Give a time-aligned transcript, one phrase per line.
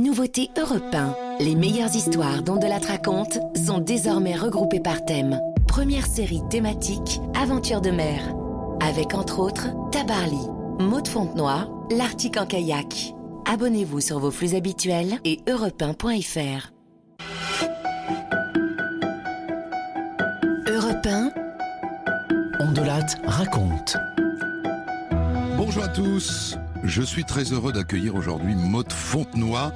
[0.00, 1.14] Nouveauté Europe 1.
[1.40, 5.38] Les meilleures histoires dont de la raconte sont désormais regroupées par thème.
[5.68, 8.34] Première série thématique Aventure de mer.
[8.80, 10.40] Avec entre autres Tabarly,
[10.78, 13.12] Maud Fontenoy, l'Arctique en kayak.
[13.44, 16.72] Abonnez-vous sur vos flux habituels et europe1.fr.
[20.66, 21.30] Europe 1.
[22.60, 23.98] Ondelate raconte.
[25.58, 29.72] Bonjour à tous, je suis très heureux d'accueillir aujourd'hui Maude Fontenoy,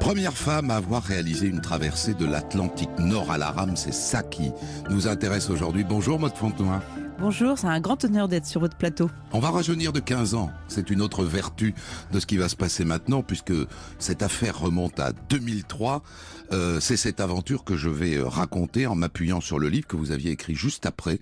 [0.00, 3.76] première femme à avoir réalisé une traversée de l'Atlantique Nord à la rame.
[3.76, 4.52] C'est ça qui
[4.90, 5.84] nous intéresse aujourd'hui.
[5.84, 6.80] Bonjour Maude Fontenoy.
[7.18, 9.10] Bonjour, c'est un grand honneur d'être sur votre plateau.
[9.32, 10.50] On va rajeunir de 15 ans.
[10.68, 11.74] C'est une autre vertu
[12.12, 13.54] de ce qui va se passer maintenant puisque
[13.98, 16.02] cette affaire remonte à 2003.
[16.52, 19.96] Euh, c'est cette aventure que je vais euh, raconter en m'appuyant sur le livre que
[19.96, 21.18] vous aviez écrit juste après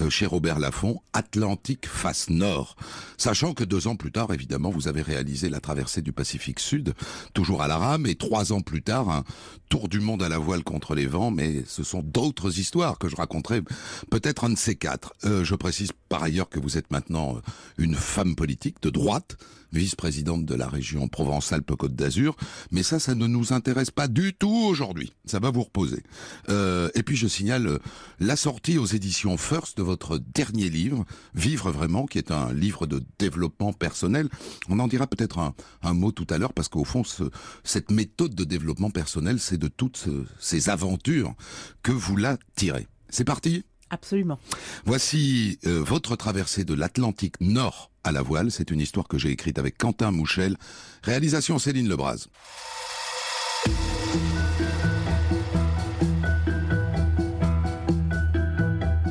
[0.00, 2.76] euh, chez Robert Laffont, Atlantique face Nord.
[3.16, 6.94] Sachant que deux ans plus tard, évidemment, vous avez réalisé la traversée du Pacifique Sud,
[7.34, 9.24] toujours à la rame, et trois ans plus tard, un
[9.68, 13.08] tour du monde à la voile contre les vents, mais ce sont d'autres histoires que
[13.08, 13.62] je raconterai
[14.10, 15.12] peut-être un de ces quatre.
[15.22, 17.40] je précise par ailleurs que vous êtes maintenant
[17.76, 19.36] une femme politique de droite,
[19.72, 22.36] vice-présidente de la région Provence-Alpes-Côte d'Azur.
[22.70, 25.12] Mais ça, ça ne nous intéresse pas du tout aujourd'hui.
[25.24, 26.02] Ça va vous reposer.
[26.48, 27.78] Euh, et puis je signale euh,
[28.20, 32.86] la sortie aux éditions First de votre dernier livre, Vivre vraiment, qui est un livre
[32.86, 34.28] de développement personnel.
[34.68, 37.24] On en dira peut-être un, un, mot tout à l'heure parce qu'au fond, ce,
[37.64, 41.34] cette méthode de développement personnel, c'est de toutes ces aventures
[41.82, 42.86] que vous la tirez.
[43.10, 44.38] C'est parti Absolument.
[44.84, 48.50] Voici euh, votre traversée de l'Atlantique Nord à la voile.
[48.50, 50.56] C'est une histoire que j'ai écrite avec Quentin Mouchel.
[51.02, 52.28] Réalisation Céline Lebras.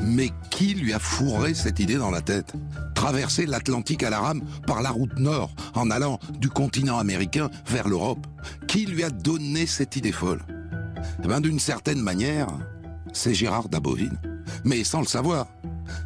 [0.04, 2.52] Mais qui lui a fourré cette idée dans la tête?
[2.94, 7.88] Traverser l'Atlantique à la rame par la route nord, en allant du continent américain vers
[7.88, 8.26] l'Europe.
[8.66, 10.42] Qui lui a donné cette idée folle?
[11.22, 12.48] Eh ben, D'une certaine manière,
[13.12, 14.18] c'est Gérard Daboville
[14.64, 15.46] mais sans le savoir.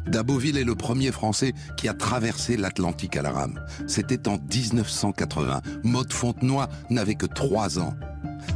[0.07, 3.59] Daboville est le premier Français qui a traversé l'Atlantique à la rame.
[3.87, 5.61] C'était en 1980.
[5.83, 7.95] Maud Fontenoy n'avait que trois ans.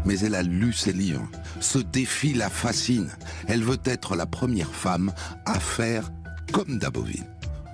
[0.06, 1.28] Mais elle a lu ses livres.
[1.60, 3.10] Ce défi la fascine.
[3.48, 5.12] Elle veut être la première femme
[5.46, 6.12] à faire
[6.52, 7.26] comme Daboville.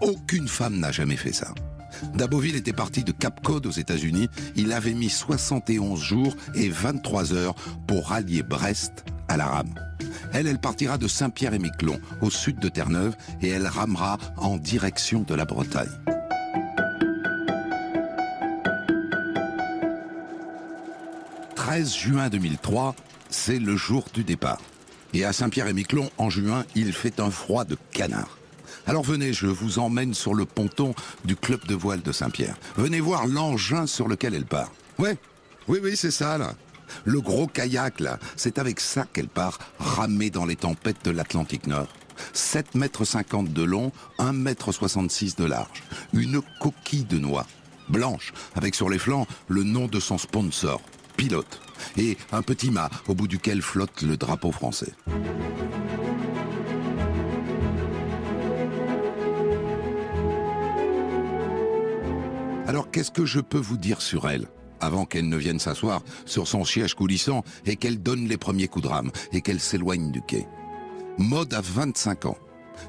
[0.02, 1.54] Aucune femme n'a jamais fait ça.
[2.16, 4.30] Daboville était parti de Cap Cod aux États-Unis.
[4.56, 7.56] Il avait mis 71 jours et 23 heures
[7.88, 9.74] pour rallier Brest à la rame.
[10.34, 15.36] Elle, elle partira de Saint-Pierre-et-Miquelon, au sud de Terre-Neuve, et elle ramera en direction de
[15.36, 15.90] la Bretagne.
[21.56, 22.96] «13 juin 2003,
[23.30, 24.62] c'est le jour du départ.
[25.14, 28.38] Et à Saint-Pierre-et-Miquelon, en juin, il fait un froid de canard.
[28.86, 30.94] Alors venez, je vous emmène sur le ponton
[31.24, 32.58] du club de voile de Saint-Pierre.
[32.76, 34.72] Venez voir l'engin sur lequel elle part.
[35.00, 35.18] Ouais,
[35.68, 36.54] oui, oui, c'est ça, là.
[37.06, 41.68] Le gros kayak, là, c'est avec ça qu'elle part ramer dans les tempêtes de l'Atlantique
[41.68, 41.88] Nord.
[42.34, 45.84] 7 mètres 50 de long, 1 mètre 66 de large.
[46.14, 47.46] Une coquille de noix,
[47.90, 50.82] blanche, avec sur les flancs le nom de son sponsor,
[51.18, 51.60] pilote.
[51.98, 54.94] Et un petit mât au bout duquel flotte le drapeau français.
[62.68, 64.48] Alors qu'est-ce que je peux vous dire sur elle?
[64.84, 68.84] Avant qu'elle ne vienne s'asseoir sur son siège coulissant et qu'elle donne les premiers coups
[68.84, 70.48] de rame et qu'elle s'éloigne du quai.
[71.18, 72.38] Mode à 25 ans.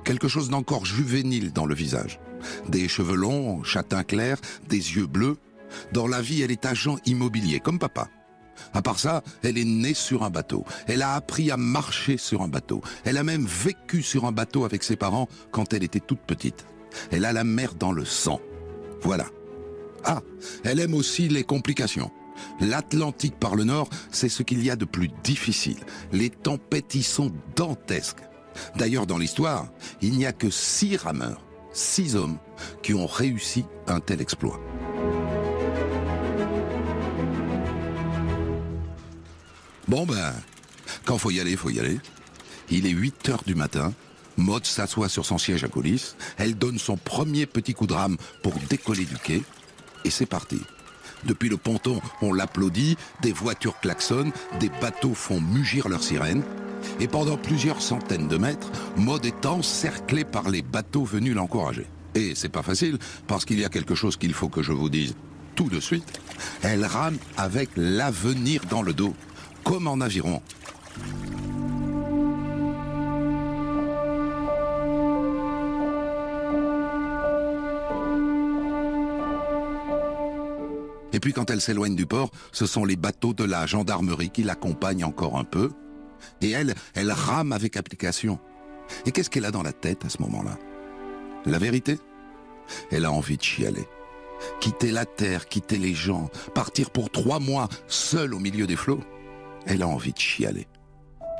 [0.04, 2.20] Quelque chose d'encore juvénile dans le visage.
[2.68, 4.38] Des cheveux longs, châtain clair,
[4.68, 5.36] des yeux bleus.
[5.92, 8.08] Dans la vie, elle est agent immobilier, comme papa.
[8.72, 10.64] À part ça, elle est née sur un bateau.
[10.86, 12.82] Elle a appris à marcher sur un bateau.
[13.04, 16.66] Elle a même vécu sur un bateau avec ses parents quand elle était toute petite.
[17.10, 18.40] Elle a la mer dans le sang.
[19.02, 19.26] Voilà.
[20.04, 20.20] Ah,
[20.64, 22.10] elle aime aussi les complications.
[22.60, 25.78] L'Atlantique par le nord, c'est ce qu'il y a de plus difficile.
[26.12, 28.22] Les tempêtes y sont dantesques.
[28.76, 29.68] D'ailleurs, dans l'histoire,
[30.02, 32.38] il n'y a que six rameurs, six hommes,
[32.82, 34.60] qui ont réussi un tel exploit.
[39.88, 40.32] Bon ben,
[41.04, 41.98] quand faut y aller, faut y aller.
[42.70, 43.92] Il est 8 heures du matin.
[44.36, 46.16] Maud s'assoit sur son siège à coulisses.
[46.38, 49.42] Elle donne son premier petit coup de rame pour décoller du quai
[50.04, 50.60] et c'est parti.
[51.24, 56.42] Depuis le ponton, on l'applaudit, des voitures klaxonnent, des bateaux font mugir leurs sirènes.
[57.00, 61.86] Et pendant plusieurs centaines de mètres, Maud est encerclée par les bateaux venus l'encourager.
[62.14, 64.90] Et c'est pas facile, parce qu'il y a quelque chose qu'il faut que je vous
[64.90, 65.14] dise
[65.54, 66.20] tout de suite.
[66.62, 69.14] Elle rame avec l'avenir dans le dos,
[69.64, 70.42] comme en aviron.
[81.24, 85.04] Puis quand elle s'éloigne du port, ce sont les bateaux de la gendarmerie qui l'accompagnent
[85.04, 85.70] encore un peu.
[86.42, 88.38] Et elle, elle rame avec application.
[89.06, 90.58] Et qu'est-ce qu'elle a dans la tête à ce moment-là?
[91.46, 91.98] La vérité?
[92.90, 93.86] Elle a envie de chialer.
[94.60, 99.00] Quitter la terre, quitter les gens, partir pour trois mois seule au milieu des flots.
[99.64, 100.66] Elle a envie de chialer.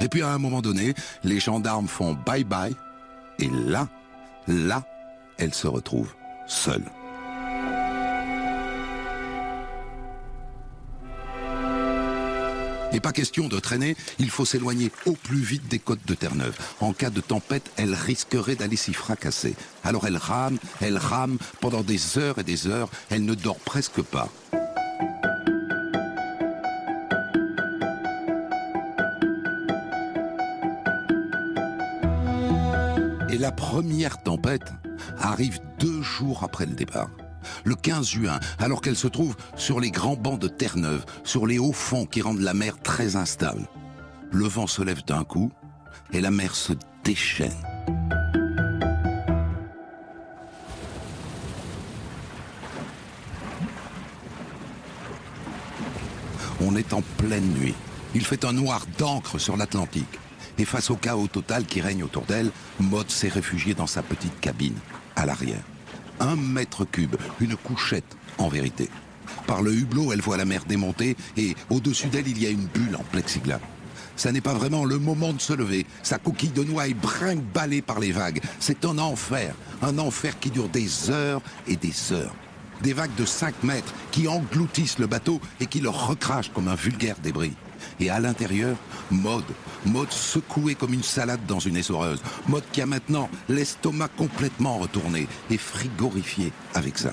[0.00, 0.94] Et puis à un moment donné,
[1.24, 2.74] les gendarmes font bye bye.
[3.38, 3.90] Et là,
[4.48, 4.82] là,
[5.36, 6.14] elle se retrouve
[6.46, 6.84] seule.
[12.94, 16.56] Et pas question de traîner, il faut s'éloigner au plus vite des côtes de Terre-Neuve.
[16.80, 19.56] En cas de tempête, elle risquerait d'aller s'y fracasser.
[19.82, 24.00] Alors elle rame, elle rame pendant des heures et des heures, elle ne dort presque
[24.00, 24.28] pas.
[33.28, 34.72] Et la première tempête
[35.18, 37.10] arrive deux jours après le départ
[37.64, 41.58] le 15 juin, alors qu'elle se trouve sur les grands bancs de Terre-Neuve, sur les
[41.58, 43.66] hauts fonds qui rendent la mer très instable.
[44.32, 45.52] Le vent se lève d'un coup
[46.12, 46.72] et la mer se
[47.04, 47.52] déchaîne.
[56.60, 57.74] On est en pleine nuit.
[58.14, 60.18] Il fait un noir d'encre sur l'Atlantique.
[60.56, 64.38] Et face au chaos total qui règne autour d'elle, Maud s'est réfugiée dans sa petite
[64.40, 64.78] cabine,
[65.16, 65.62] à l'arrière
[66.20, 68.88] un mètre cube, une couchette en vérité.
[69.46, 72.66] Par le hublot, elle voit la mer démontée et au-dessus d'elle, il y a une
[72.66, 73.60] bulle en plexiglas.
[74.16, 75.86] Ça n'est pas vraiment le moment de se lever.
[76.02, 78.40] Sa coquille de noix est brinque-ballée par les vagues.
[78.60, 82.34] C'est un enfer, un enfer qui dure des heures et des heures.
[82.82, 86.74] Des vagues de 5 mètres qui engloutissent le bateau et qui le recrachent comme un
[86.74, 87.54] vulgaire débris.
[88.00, 88.76] Et à l'intérieur,
[89.10, 89.44] Mode,
[89.86, 92.22] Mode secouée comme une salade dans une essoreuse.
[92.48, 97.12] Mode qui a maintenant l'estomac complètement retourné et frigorifié avec ça.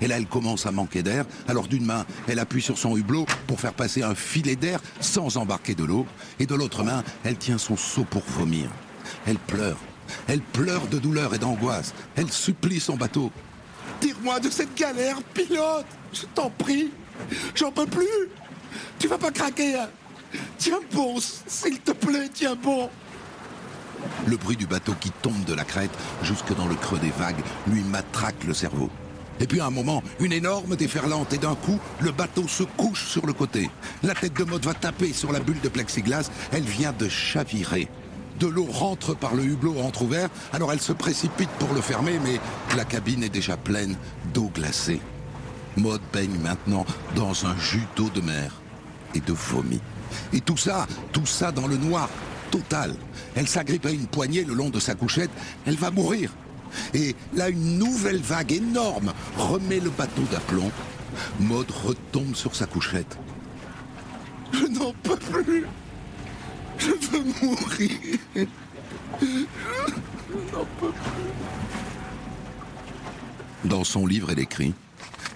[0.00, 1.24] Et là, elle commence à manquer d'air.
[1.48, 5.36] Alors d'une main, elle appuie sur son hublot pour faire passer un filet d'air sans
[5.36, 6.06] embarquer de l'eau.
[6.38, 8.68] Et de l'autre main, elle tient son seau pour vomir.
[9.26, 9.78] Elle pleure.
[10.28, 11.94] Elle pleure de douleur et d'angoisse.
[12.16, 13.30] Elle supplie son bateau.
[14.00, 16.90] Tire-moi de cette galère, pilote Je t'en prie
[17.54, 18.28] J'en peux plus
[18.98, 19.88] Tu vas pas craquer hein
[20.58, 21.16] Tiens bon,
[21.46, 22.88] s'il te plaît, tiens bon.
[24.26, 25.90] Le bruit du bateau qui tombe de la crête
[26.22, 28.90] jusque dans le creux des vagues lui matraque le cerveau.
[29.40, 33.06] Et puis à un moment, une énorme déferlante et d'un coup, le bateau se couche
[33.06, 33.70] sur le côté.
[34.02, 37.88] La tête de mode va taper sur la bulle de plexiglas, elle vient de chavirer.
[38.38, 42.40] De l'eau rentre par le hublot entrouvert, alors elle se précipite pour le fermer, mais
[42.76, 43.96] la cabine est déjà pleine
[44.32, 45.00] d'eau glacée.
[45.76, 48.52] Maud baigne maintenant dans un jus d'eau de mer
[49.14, 49.80] et de vomi.
[50.32, 52.08] Et tout ça, tout ça dans le noir
[52.50, 52.94] total.
[53.34, 55.30] Elle s'agrippe à une poignée le long de sa couchette.
[55.66, 56.32] Elle va mourir.
[56.92, 60.70] Et là, une nouvelle vague énorme remet le bateau d'aplomb.
[61.40, 63.18] Maud retombe sur sa couchette.
[64.52, 65.66] Je n'en peux plus.
[66.78, 67.90] Je veux mourir.
[69.20, 69.46] Je
[70.52, 71.30] n'en peux plus.
[73.64, 74.74] Dans son livre, elle écrit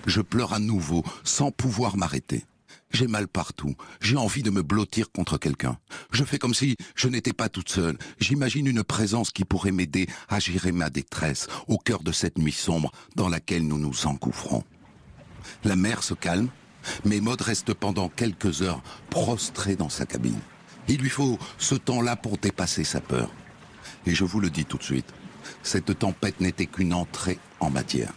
[0.06, 2.44] Je pleure à nouveau, sans pouvoir m'arrêter.
[2.90, 3.74] J'ai mal partout.
[4.00, 5.78] J'ai envie de me blottir contre quelqu'un.
[6.10, 7.98] Je fais comme si je n'étais pas toute seule.
[8.18, 12.52] J'imagine une présence qui pourrait m'aider à gérer ma détresse au cœur de cette nuit
[12.52, 14.64] sombre dans laquelle nous nous engouffrons.
[15.64, 16.48] La mer se calme,
[17.04, 20.40] mais Maud reste pendant quelques heures prostrée dans sa cabine.
[20.88, 23.30] Il lui faut ce temps-là pour dépasser sa peur.
[24.06, 25.12] Et je vous le dis tout de suite,
[25.62, 28.14] cette tempête n'était qu'une entrée en matière.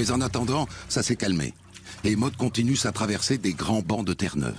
[0.00, 1.52] Mais en attendant, ça s'est calmé.
[2.04, 4.56] Et Maud continue sa traversée des grands bancs de Terre-Neuve.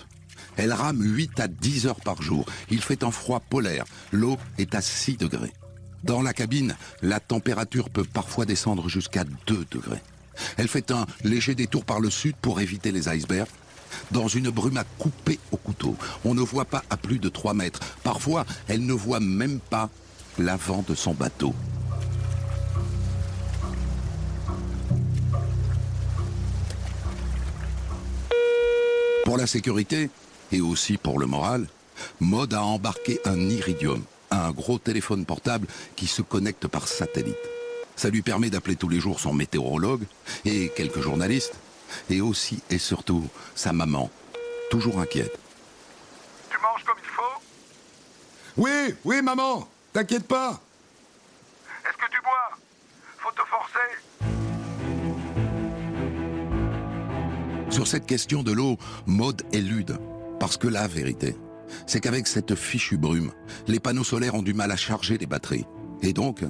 [0.56, 2.46] Elle rame 8 à 10 heures par jour.
[2.70, 3.86] Il fait un froid polaire.
[4.12, 5.52] L'eau est à 6 degrés.
[6.04, 10.04] Dans la cabine, la température peut parfois descendre jusqu'à 2 degrés.
[10.58, 13.50] Elle fait un léger détour par le sud pour éviter les icebergs.
[14.12, 17.56] Dans une brume à couper au couteau, on ne voit pas à plus de 3
[17.56, 17.80] mètres.
[18.04, 19.90] Parfois, elle ne voit même pas
[20.38, 21.56] l'avant de son bateau.
[29.32, 30.10] Pour la sécurité
[30.52, 31.66] et aussi pour le moral,
[32.20, 37.38] Mode a embarqué un Iridium, un gros téléphone portable qui se connecte par satellite.
[37.96, 40.04] Ça lui permet d'appeler tous les jours son météorologue
[40.44, 41.54] et quelques journalistes,
[42.10, 44.12] et aussi et surtout sa maman,
[44.70, 45.40] toujours inquiète.
[46.50, 47.42] Tu manges comme il faut?
[48.58, 50.60] Oui, oui maman, t'inquiète pas.
[57.72, 59.98] Sur cette question de l'eau, Maud élude.
[60.42, 61.38] Parce que la vérité,
[61.88, 63.32] c'est qu'avec cette fichue brume,
[63.68, 65.66] les panneaux solaires ont du mal à charger les batteries.
[66.02, 66.42] Et donc,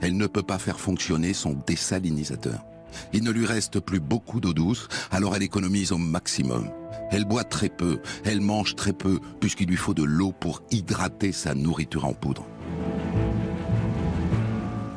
[0.00, 2.64] elle ne peut pas faire fonctionner son désalinisateur.
[3.12, 6.70] Il ne lui reste plus beaucoup d'eau douce, alors elle économise au maximum.
[7.10, 11.32] Elle boit très peu, elle mange très peu, puisqu'il lui faut de l'eau pour hydrater
[11.32, 12.46] sa nourriture en poudre.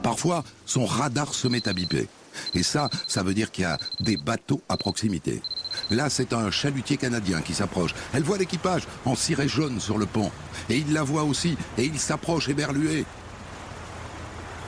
[0.03, 2.07] Parfois, son radar se met à biper.
[2.53, 5.41] Et ça, ça veut dire qu'il y a des bateaux à proximité.
[5.89, 7.93] Là, c'est un chalutier canadien qui s'approche.
[8.13, 10.31] Elle voit l'équipage en ciré jaune sur le pont.
[10.69, 13.05] Et il la voit aussi, et il s'approche éberlué.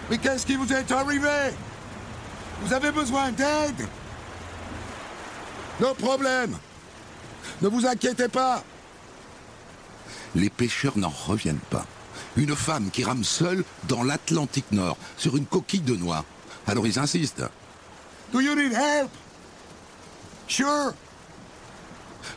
[0.10, 1.52] Mais qu'est-ce qui vous est arrivé?
[2.62, 3.88] Vous avez besoin d'aide?
[5.80, 6.58] No problème
[7.62, 8.64] Ne vous inquiétez pas
[10.36, 11.86] Les pêcheurs n'en reviennent pas.
[12.36, 16.26] Une femme qui rame seule dans l'Atlantique Nord, sur une coquille de noix.
[16.68, 17.44] Alors ils insistent.
[18.32, 19.10] Do you need help?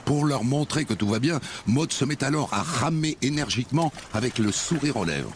[0.04, 4.38] Pour leur montrer que tout va bien, Maud se met alors à ramer énergiquement avec
[4.38, 5.32] le sourire aux lèvres.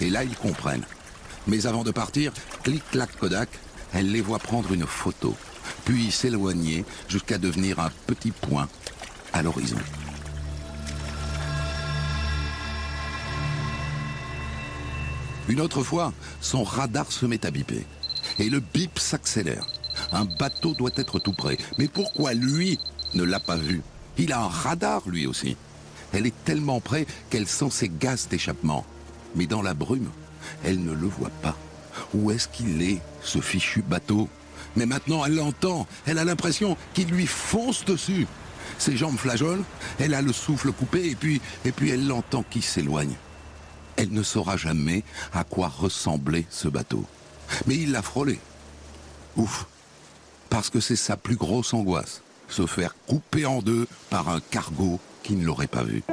[0.00, 0.84] Et là, ils comprennent.
[1.46, 3.48] Mais avant de partir, clic-clac Kodak,
[3.92, 5.34] elle les voit prendre une photo,
[5.84, 8.68] puis s'éloigner jusqu'à devenir un petit point
[9.32, 9.76] à l'horizon.
[15.48, 17.86] Une autre fois, son radar se met à biper.
[18.38, 19.66] Et le bip s'accélère.
[20.14, 21.58] Un bateau doit être tout près.
[21.76, 22.78] Mais pourquoi lui
[23.14, 23.82] ne l'a pas vu?
[24.16, 25.56] Il a un radar lui aussi.
[26.12, 28.86] Elle est tellement près qu'elle sent ses gaz d'échappement.
[29.34, 30.08] Mais dans la brume,
[30.64, 31.56] elle ne le voit pas.
[32.14, 34.28] Où est-ce qu'il est, ce fichu bateau?
[34.76, 35.86] Mais maintenant, elle l'entend.
[36.06, 38.28] Elle a l'impression qu'il lui fonce dessus.
[38.78, 39.64] Ses jambes flageolent,
[39.98, 43.14] elle a le souffle coupé et puis, et puis elle l'entend qui s'éloigne.
[43.96, 45.02] Elle ne saura jamais
[45.32, 47.04] à quoi ressemblait ce bateau.
[47.66, 48.38] Mais il l'a frôlé.
[49.36, 49.66] Ouf.
[50.54, 52.22] Parce que c'est sa plus grosse angoisse.
[52.46, 56.04] Se faire couper en deux par un cargo qui ne l'aurait pas vu.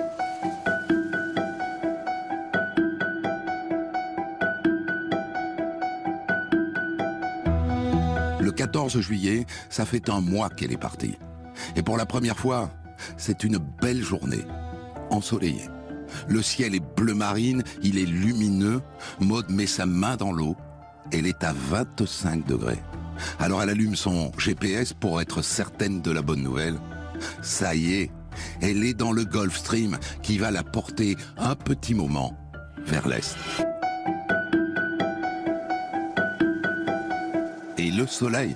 [8.40, 11.20] Le 14 juillet, ça fait un mois qu'elle est partie.
[11.76, 12.72] Et pour la première fois,
[13.18, 14.44] c'est une belle journée,
[15.12, 15.70] ensoleillée.
[16.28, 18.82] Le ciel est bleu marine, il est lumineux.
[19.20, 20.56] Maud met sa main dans l'eau.
[21.12, 22.80] Elle est à 25 degrés.
[23.40, 26.80] Alors elle allume son GPS pour être certaine de la bonne nouvelle.
[27.42, 28.12] Ça y est,
[28.62, 32.38] elle est dans le Gulf Stream qui va la porter un petit moment
[32.86, 33.36] vers l'est.
[37.78, 38.56] Et le soleil,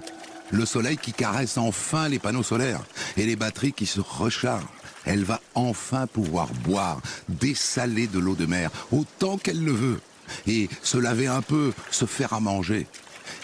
[0.52, 2.84] le soleil qui caresse enfin les panneaux solaires
[3.18, 4.68] et les batteries qui se rechargent.
[5.06, 10.02] Elle va enfin pouvoir boire, dessaler de l'eau de mer autant qu'elle le veut
[10.48, 12.88] et se laver un peu, se faire à manger.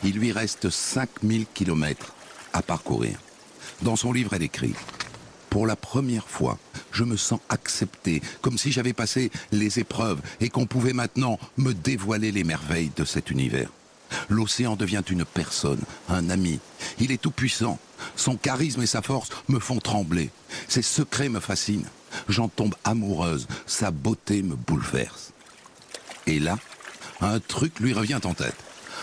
[0.04, 2.14] Il lui reste 5000 kilomètres
[2.54, 3.20] à parcourir.
[3.82, 4.74] Dans son livre, elle écrit
[5.50, 6.58] Pour la première fois,
[6.92, 11.74] je me sens acceptée, comme si j'avais passé les épreuves et qu'on pouvait maintenant me
[11.74, 13.70] dévoiler les merveilles de cet univers.
[14.30, 16.60] L'océan devient une personne, un ami.
[17.00, 17.80] Il est tout puissant.
[18.16, 20.30] Son charisme et sa force me font trembler.
[20.68, 21.88] Ses secrets me fascinent.
[22.28, 23.48] J'en tombe amoureuse.
[23.66, 25.32] Sa beauté me bouleverse.
[26.28, 26.58] Et là,
[27.22, 28.56] un truc lui revient en tête.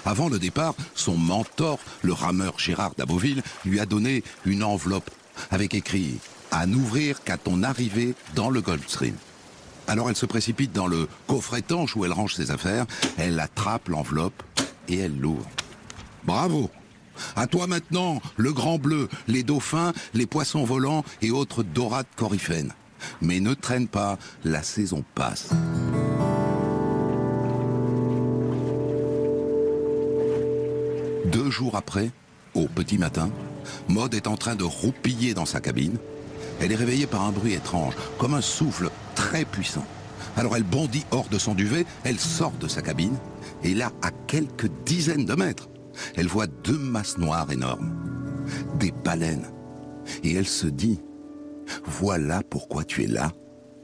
[0.08, 5.10] Avant le départ, son mentor, le rameur Gérard d'Aboville, lui a donné une enveloppe
[5.50, 6.16] avec écrit
[6.50, 9.14] à n'ouvrir qu'à ton arrivée dans le Gulfstream.
[9.86, 12.86] Alors elle se précipite dans le coffre étanche où elle range ses affaires,
[13.18, 14.42] elle attrape l'enveloppe
[14.88, 15.46] et elle l'ouvre.
[16.24, 16.70] Bravo
[17.36, 22.72] À toi maintenant, le grand bleu, les dauphins, les poissons volants et autres dorades coryphènes.
[23.20, 25.50] Mais ne traîne pas, la saison passe.
[31.48, 32.10] Deux jours après,
[32.52, 33.30] au petit matin,
[33.88, 35.96] Maud est en train de roupiller dans sa cabine.
[36.60, 39.86] Elle est réveillée par un bruit étrange, comme un souffle très puissant.
[40.36, 43.16] Alors elle bondit hors de son duvet, elle sort de sa cabine,
[43.64, 45.70] et là, à quelques dizaines de mètres,
[46.16, 47.96] elle voit deux masses noires énormes,
[48.74, 49.50] des baleines.
[50.24, 51.00] Et elle se dit,
[51.86, 53.32] voilà pourquoi tu es là,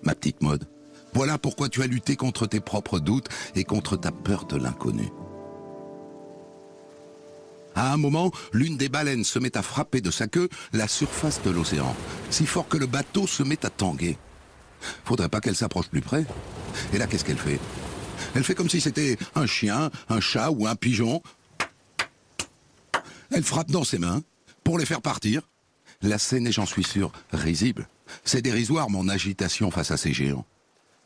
[0.02, 0.68] ma petite Maud.
[1.14, 5.08] Voilà pourquoi tu as lutté contre tes propres doutes et contre ta peur de l'inconnu.
[7.74, 11.42] À un moment, l'une des baleines se met à frapper de sa queue la surface
[11.42, 11.94] de l'océan,
[12.30, 14.16] si fort que le bateau se met à tanguer.
[15.04, 16.24] Faudrait pas qu'elle s'approche plus près.
[16.92, 17.58] Et là, qu'est-ce qu'elle fait?
[18.34, 21.22] Elle fait comme si c'était un chien, un chat ou un pigeon.
[23.30, 24.22] Elle frappe dans ses mains
[24.62, 25.42] pour les faire partir.
[26.02, 27.88] La scène est, j'en suis sûr, risible.
[28.24, 30.46] C'est dérisoire mon agitation face à ces géants.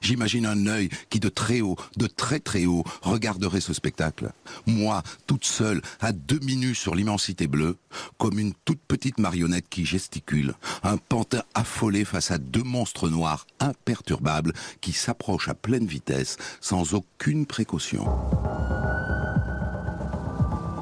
[0.01, 4.33] J'imagine un œil qui de très haut, de très très haut, regarderait ce spectacle.
[4.67, 7.77] Moi, toute seule, à demi nue sur l'immensité bleue,
[8.17, 13.47] comme une toute petite marionnette qui gesticule, un pantin affolé face à deux monstres noirs
[13.61, 18.07] imperturbables qui s'approchent à pleine vitesse, sans aucune précaution.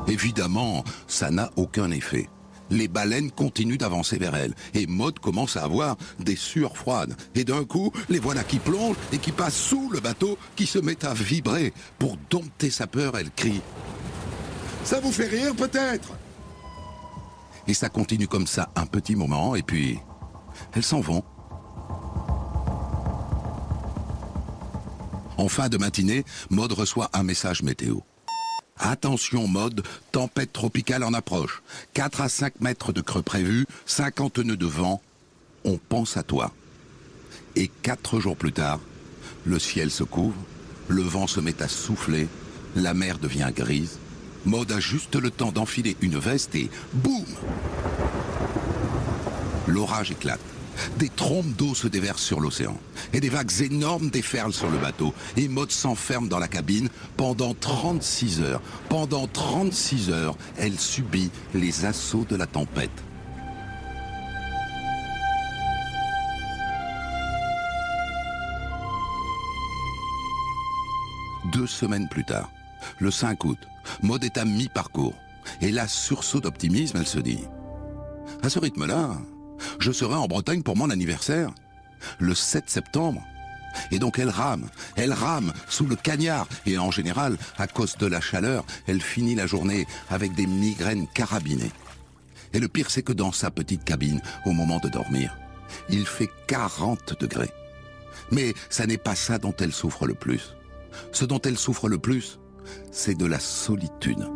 [0.08, 2.28] Évidemment, ça n'a aucun effet.
[2.70, 7.16] Les baleines continuent d'avancer vers elle, et Maud commence à avoir des sueurs froides.
[7.34, 10.78] Et d'un coup, les voilà qui plongent et qui passent sous le bateau, qui se
[10.78, 11.72] met à vibrer.
[11.98, 13.60] Pour dompter sa peur, elle crie.
[14.84, 16.12] Ça vous fait rire peut-être?
[17.68, 19.98] Et ça continue comme ça un petit moment, et puis
[20.72, 21.22] elles s'en vont.
[25.38, 27.98] En fin de matinée, Maud reçoit un message météo.
[28.78, 31.62] Attention mode, tempête tropicale en approche.
[31.94, 35.00] 4 à 5 mètres de creux prévus, 50 nœuds de vent.
[35.64, 36.52] On pense à toi.
[37.56, 38.80] Et quatre jours plus tard,
[39.44, 40.36] le ciel se couvre,
[40.88, 42.28] le vent se met à souffler,
[42.74, 43.98] la mer devient grise.
[44.44, 47.24] Maud a juste le temps d'enfiler une veste et boum
[49.66, 50.55] L'orage éclate.
[50.98, 52.78] Des trompes d'eau se déversent sur l'océan.
[53.12, 55.12] Et des vagues énormes déferlent sur le bateau.
[55.36, 58.62] Et Maud s'enferme dans la cabine pendant 36 heures.
[58.88, 62.90] Pendant 36 heures, elle subit les assauts de la tempête.
[71.52, 72.50] Deux semaines plus tard,
[72.98, 73.58] le 5 août,
[74.02, 75.14] Maud est à mi-parcours.
[75.60, 77.44] Et là, sursaut d'optimisme, elle se dit
[78.42, 79.16] À ce rythme-là,
[79.78, 81.50] je serai en Bretagne pour mon anniversaire,
[82.18, 83.22] le 7 septembre.
[83.90, 86.46] Et donc elle rame, elle rame sous le cagnard.
[86.64, 91.06] Et en général, à cause de la chaleur, elle finit la journée avec des migraines
[91.08, 91.72] carabinées.
[92.52, 95.36] Et le pire, c'est que dans sa petite cabine, au moment de dormir,
[95.90, 97.50] il fait 40 degrés.
[98.30, 100.54] Mais ça n'est pas ça dont elle souffre le plus.
[101.12, 102.38] Ce dont elle souffre le plus,
[102.90, 104.26] c'est de la solitude.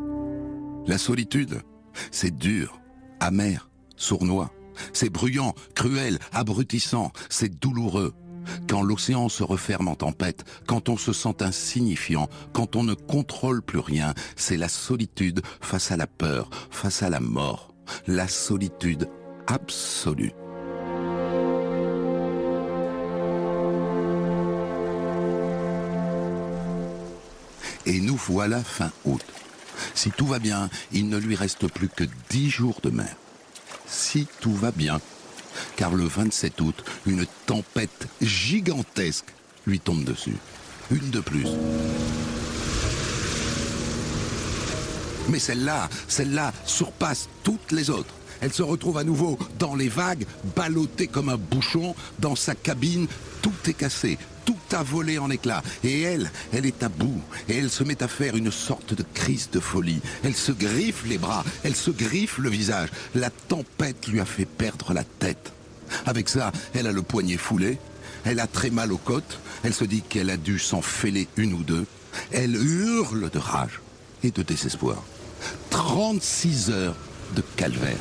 [0.87, 1.63] La solitude,
[2.11, 2.81] c'est dur,
[3.21, 4.53] amer, sournois.
[4.93, 8.15] C'est bruyant, cruel, abrutissant, c'est douloureux.
[8.69, 13.63] Quand l'océan se referme en tempête, quand on se sent insignifiant, quand on ne contrôle
[13.63, 17.75] plus rien, c'est la solitude face à la peur, face à la mort.
[18.07, 19.09] La solitude
[19.47, 20.33] absolue.
[27.87, 29.25] Et nous voilà fin août.
[29.95, 33.17] Si tout va bien, il ne lui reste plus que dix jours de mer.
[33.91, 35.01] Si tout va bien.
[35.77, 39.35] Car le 27 août, une tempête gigantesque
[39.67, 40.37] lui tombe dessus.
[40.91, 41.47] Une de plus.
[45.29, 48.15] Mais celle-là, celle-là surpasse toutes les autres.
[48.41, 50.27] Elle se retrouve à nouveau dans les vagues,
[50.57, 53.07] ballottée comme un bouchon, dans sa cabine,
[53.43, 55.63] tout est cassé, tout a volé en éclats.
[55.85, 59.05] Et elle, elle est à bout, et elle se met à faire une sorte de
[59.15, 60.01] crise de folie.
[60.25, 62.89] Elle se griffe les bras, elle se griffe le visage.
[63.15, 65.53] La tempête lui a fait perdre la tête.
[66.07, 67.79] Avec ça, elle a le poignet foulé,
[68.25, 71.53] elle a très mal aux côtes, elle se dit qu'elle a dû s'en fêler une
[71.53, 71.87] ou deux.
[72.33, 73.81] Elle hurle de rage
[74.23, 75.03] et de désespoir.
[75.71, 76.97] 36 heures
[77.35, 77.97] de calvaire.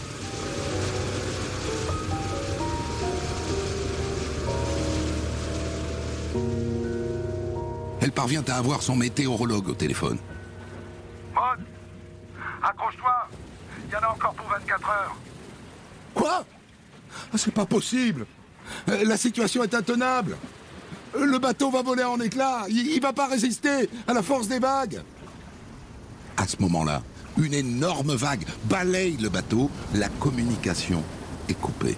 [8.19, 10.17] Parvient à avoir son météorologue au téléphone.
[11.33, 11.59] Maud
[12.61, 13.29] Accroche-toi
[13.87, 15.15] Il y en a encore pour 24 heures.
[16.13, 16.43] Quoi?
[17.33, 18.25] Ah, C'est pas possible
[18.89, 20.35] Euh, La situation est intenable
[21.15, 24.49] Euh, Le bateau va voler en éclats Il, il va pas résister à la force
[24.49, 25.01] des vagues
[26.35, 27.01] À ce moment-là,
[27.37, 31.01] une énorme vague balaye le bateau, la communication
[31.47, 31.97] est coupée.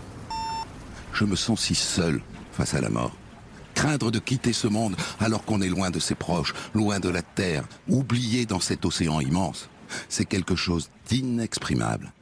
[1.14, 3.16] Je me sens si seul face à la mort.
[3.82, 7.24] Craindre de quitter ce monde alors qu'on est loin de ses proches, loin de la
[7.24, 9.72] terre, oublié dans cet océan immense,
[10.08, 12.14] c'est quelque chose d'inexprimable.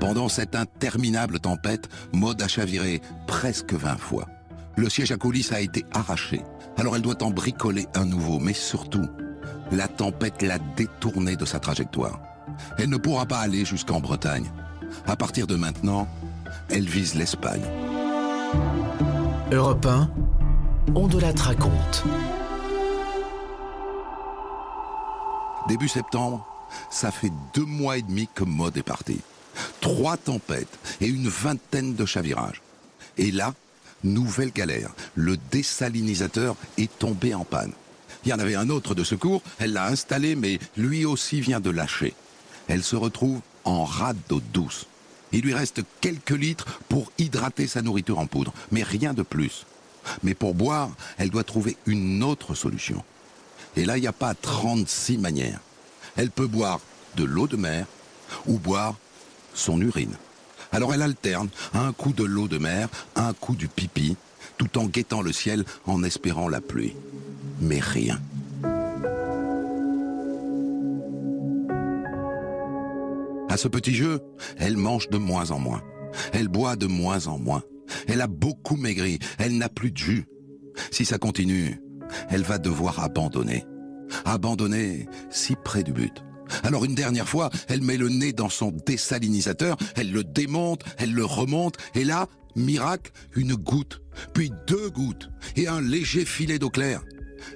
[0.00, 4.26] Pendant cette interminable tempête, Maud a chaviré presque 20 fois.
[4.78, 6.40] Le siège à coulisses a été arraché,
[6.78, 9.04] alors elle doit en bricoler un nouveau, mais surtout,
[9.70, 12.35] la tempête l'a détournée de sa trajectoire.
[12.78, 14.50] Elle ne pourra pas aller jusqu'en Bretagne.
[15.06, 16.08] À partir de maintenant,
[16.68, 17.64] elle vise l'Espagne.
[19.52, 20.10] Europe 1,
[20.94, 22.04] on de la raconte.
[25.68, 26.46] Début septembre,
[26.90, 29.20] ça fait deux mois et demi que Maud est partie.
[29.80, 32.62] Trois tempêtes et une vingtaine de chavirages.
[33.18, 33.54] Et là,
[34.04, 34.90] nouvelle galère.
[35.14, 37.72] Le désalinisateur est tombé en panne.
[38.24, 41.60] Il y en avait un autre de secours, elle l'a installé, mais lui aussi vient
[41.60, 42.14] de lâcher.
[42.68, 44.86] Elle se retrouve en rade d'eau douce.
[45.32, 49.66] Il lui reste quelques litres pour hydrater sa nourriture en poudre, mais rien de plus.
[50.22, 53.02] Mais pour boire, elle doit trouver une autre solution.
[53.76, 55.60] Et là, il n'y a pas 36 manières.
[56.16, 56.80] Elle peut boire
[57.16, 57.86] de l'eau de mer
[58.46, 58.94] ou boire
[59.54, 60.16] son urine.
[60.72, 64.16] Alors elle alterne un coup de l'eau de mer, un coup du pipi,
[64.58, 66.94] tout en guettant le ciel en espérant la pluie.
[67.60, 68.20] Mais rien.
[73.56, 74.20] Ce petit jeu,
[74.58, 75.82] elle mange de moins en moins.
[76.32, 77.62] Elle boit de moins en moins.
[78.06, 79.18] Elle a beaucoup maigri.
[79.38, 80.26] Elle n'a plus de jus.
[80.90, 81.80] Si ça continue,
[82.28, 83.64] elle va devoir abandonner.
[84.24, 86.22] Abandonner si près du but.
[86.64, 91.12] Alors une dernière fois, elle met le nez dans son désalinisateur, elle le démonte, elle
[91.12, 96.70] le remonte, et là, miracle, une goutte, puis deux gouttes, et un léger filet d'eau
[96.70, 97.02] claire.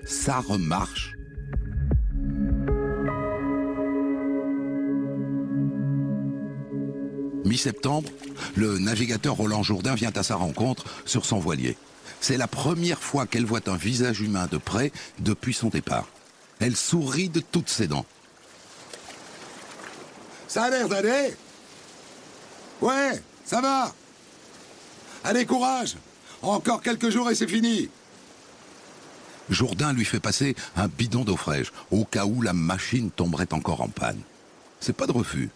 [0.07, 1.13] Ça remarche.
[7.51, 8.09] Mi-septembre,
[8.55, 11.77] le navigateur Roland Jourdain vient à sa rencontre sur son voilier.
[12.21, 16.07] C'est la première fois qu'elle voit un visage humain de près depuis son départ.
[16.61, 18.07] Elle sourit de toutes ses dents.
[20.47, 21.35] Ça a l'air d'aller
[22.81, 23.93] Ouais, ça va
[25.25, 25.97] Allez, courage
[26.43, 27.89] Encore quelques jours et c'est fini
[29.49, 33.81] Jourdain lui fait passer un bidon d'eau fraîche, au cas où la machine tomberait encore
[33.81, 34.21] en panne.
[34.79, 35.51] C'est pas de refus.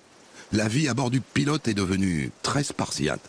[0.52, 3.20] La vie à bord du pilote est devenue très spartiate.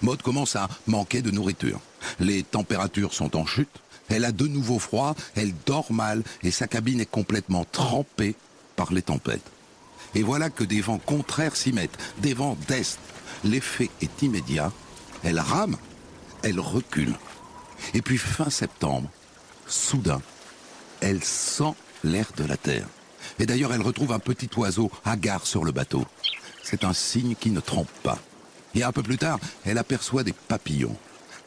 [0.00, 1.80] Maud commence à manquer de nourriture.
[2.18, 3.80] Les températures sont en chute.
[4.08, 8.34] Elle a de nouveau froid, elle dort mal et sa cabine est complètement trempée
[8.76, 9.48] par les tempêtes.
[10.14, 12.98] Et voilà que des vents contraires s'y mettent, des vents d'est.
[13.44, 14.72] L'effet est immédiat.
[15.24, 15.76] Elle rame,
[16.42, 17.14] elle recule.
[17.94, 19.08] Et puis fin septembre,
[19.66, 20.20] soudain,
[21.00, 22.86] elle sent l'air de la terre.
[23.38, 26.04] Et d'ailleurs, elle retrouve un petit oiseau hagard sur le bateau.
[26.62, 28.18] C'est un signe qui ne trompe pas.
[28.74, 30.96] Et un peu plus tard, elle aperçoit des papillons.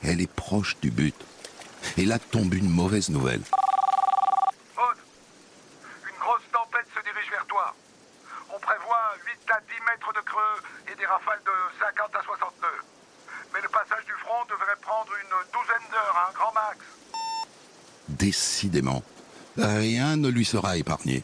[0.03, 1.15] Elle est proche du but.
[1.97, 3.41] Et là tombe une mauvaise nouvelle.
[4.77, 4.97] Maud,
[6.03, 7.73] une grosse tempête se dirige vers toi.
[8.53, 12.53] On prévoit 8 à 10 mètres de creux et des rafales de 50 à 60
[12.61, 12.83] nœuds.
[13.53, 16.77] Mais le passage du front devrait prendre une douzaine d'heures, un grand max.
[18.09, 19.03] Décidément,
[19.57, 21.23] rien ne lui sera épargné.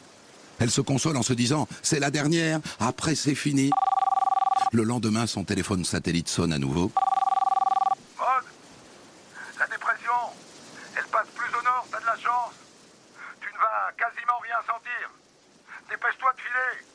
[0.58, 3.70] Elle se console en se disant, c'est la dernière, après c'est fini.
[4.72, 6.90] Le lendemain, son téléphone satellite sonne à nouveau.
[9.58, 10.12] La dépression,
[10.96, 12.54] elle passe plus au nord, t'as de la chance.
[13.40, 15.10] Tu ne vas quasiment rien sentir.
[15.90, 16.86] Dépêche-toi de filer.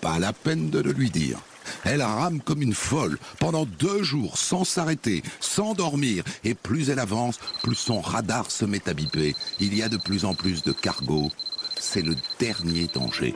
[0.00, 1.38] Pas la peine de le lui dire.
[1.84, 6.24] Elle rame comme une folle pendant deux jours sans s'arrêter, sans dormir.
[6.44, 9.36] Et plus elle avance, plus son radar se met à biper.
[9.60, 11.30] Il y a de plus en plus de cargos.
[11.78, 13.34] C'est le dernier danger.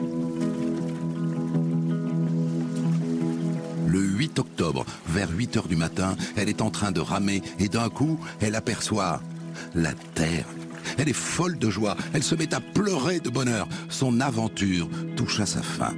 [5.07, 8.55] Vers 8 heures du matin, elle est en train de ramer et d'un coup, elle
[8.55, 9.21] aperçoit
[9.75, 10.47] la terre.
[10.99, 13.67] Elle est folle de joie, elle se met à pleurer de bonheur.
[13.89, 15.93] Son aventure touche à sa fin.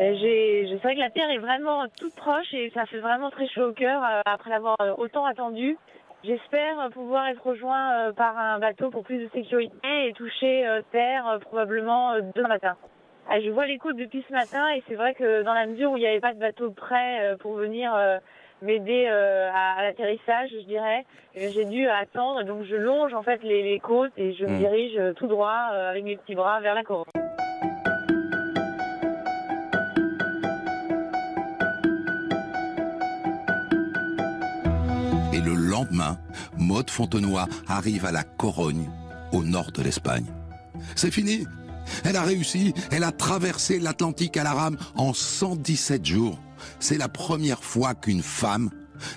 [0.00, 3.48] Euh, je- vrai que la Terre est vraiment toute proche et ça fait vraiment très
[3.48, 5.78] chaud au cœur euh, après l'avoir euh, autant attendu.
[6.24, 12.14] J'espère pouvoir être rejoint par un bateau pour plus de sécurité et toucher Terre probablement
[12.34, 12.76] demain matin.
[13.28, 15.92] Ah, je vois les côtes depuis ce matin et c'est vrai que dans la mesure
[15.92, 18.18] où il n'y avait pas de bateau prêt euh, pour venir euh,
[18.60, 22.44] m'aider euh, à, l'atterrissage, je dirais, j'ai dû attendre.
[22.44, 24.58] Donc je longe en fait les, les côtes et je me Mm.
[24.58, 27.10] dirige tout droit avec mes petits bras vers la Corée.
[35.32, 36.18] Et le lendemain,
[36.58, 38.88] Maude Fontenoy arrive à la Corogne,
[39.32, 40.26] au nord de l'Espagne.
[40.94, 41.46] C'est fini.
[42.04, 42.74] Elle a réussi.
[42.92, 46.38] Elle a traversé l'Atlantique à la rame en 117 jours.
[46.78, 48.70] C'est la première fois qu'une femme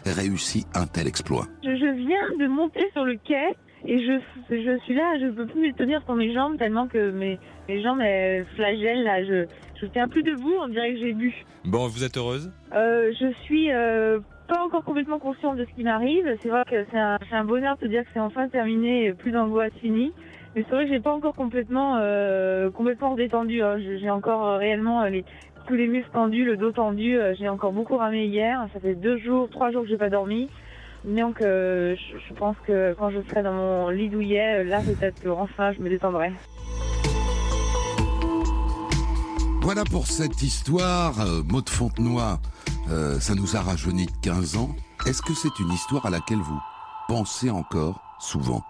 [0.05, 1.45] réussit un tel exploit.
[1.63, 5.45] Je, je viens de monter sur le quai et je, je suis là, je peux
[5.45, 9.23] plus me tenir sur mes jambes tellement que mes, mes jambes elles flagellent là.
[9.23, 9.45] Je,
[9.79, 11.33] je tiens plus debout, on dirait que j'ai bu.
[11.65, 12.51] Bon, vous êtes heureuse?
[12.73, 16.25] Euh, je suis euh, pas encore complètement consciente de ce qui m'arrive.
[16.41, 19.73] C'est vrai que c'est un, bonheur de dire que c'est enfin terminé et plus d'angoisse
[19.81, 20.11] finie.
[20.57, 23.61] Mais c'est vrai que j'ai pas encore complètement euh, complètement redescendu.
[23.61, 23.77] hein.
[23.77, 25.21] J'ai encore euh, réellement euh,
[25.67, 27.15] tous les muscles tendus, le dos tendu.
[27.37, 28.67] J'ai encore beaucoup ramé hier.
[28.73, 30.49] Ça fait deux jours, trois jours que j'ai pas dormi.
[31.05, 35.73] Donc je, pense que quand je serai dans mon lit douillet, là peut-être que enfin
[35.73, 36.31] je me détendrai.
[39.61, 41.21] Voilà pour cette histoire.
[41.21, 42.39] Euh, Maude Fontenoy,
[43.19, 44.69] ça nous a rajeuni de 15 ans.
[45.05, 46.59] Est-ce que c'est une histoire à laquelle vous
[47.07, 48.63] pensez encore souvent?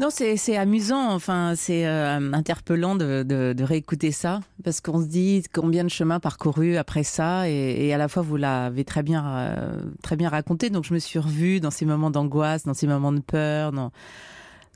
[0.00, 5.06] Non, c'est amusant, enfin, c'est euh, interpellant de, de- de réécouter ça, parce qu'on se
[5.06, 9.02] dit combien de chemin parcouru après ça, et, et à la fois vous l'avez très
[9.02, 12.72] bien, euh, très bien raconté, donc je me suis revue dans ces moments d'angoisse, dans
[12.72, 13.92] ces moments de peur, dans...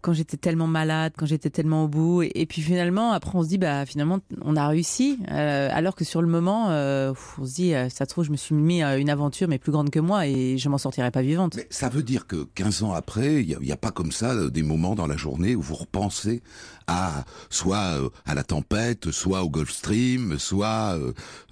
[0.05, 2.23] quand j'étais tellement malade, quand j'étais tellement au bout.
[2.23, 5.19] Et, puis finalement, après, on se dit, bah finalement, on a réussi.
[5.31, 8.37] Euh, alors que sur le moment, euh, on se dit, ça se trouve, je me
[8.37, 11.23] suis mis à une aventure, mais plus grande que moi, et je m'en sortirai pas
[11.23, 11.59] vivante.
[11.71, 14.63] Ça veut dire que 15 ans après, il n'y a, a, pas comme ça des
[14.63, 16.43] moments dans la journée où vous repensez
[16.87, 20.99] à soit à la tempête, soit au Gulf Stream, soit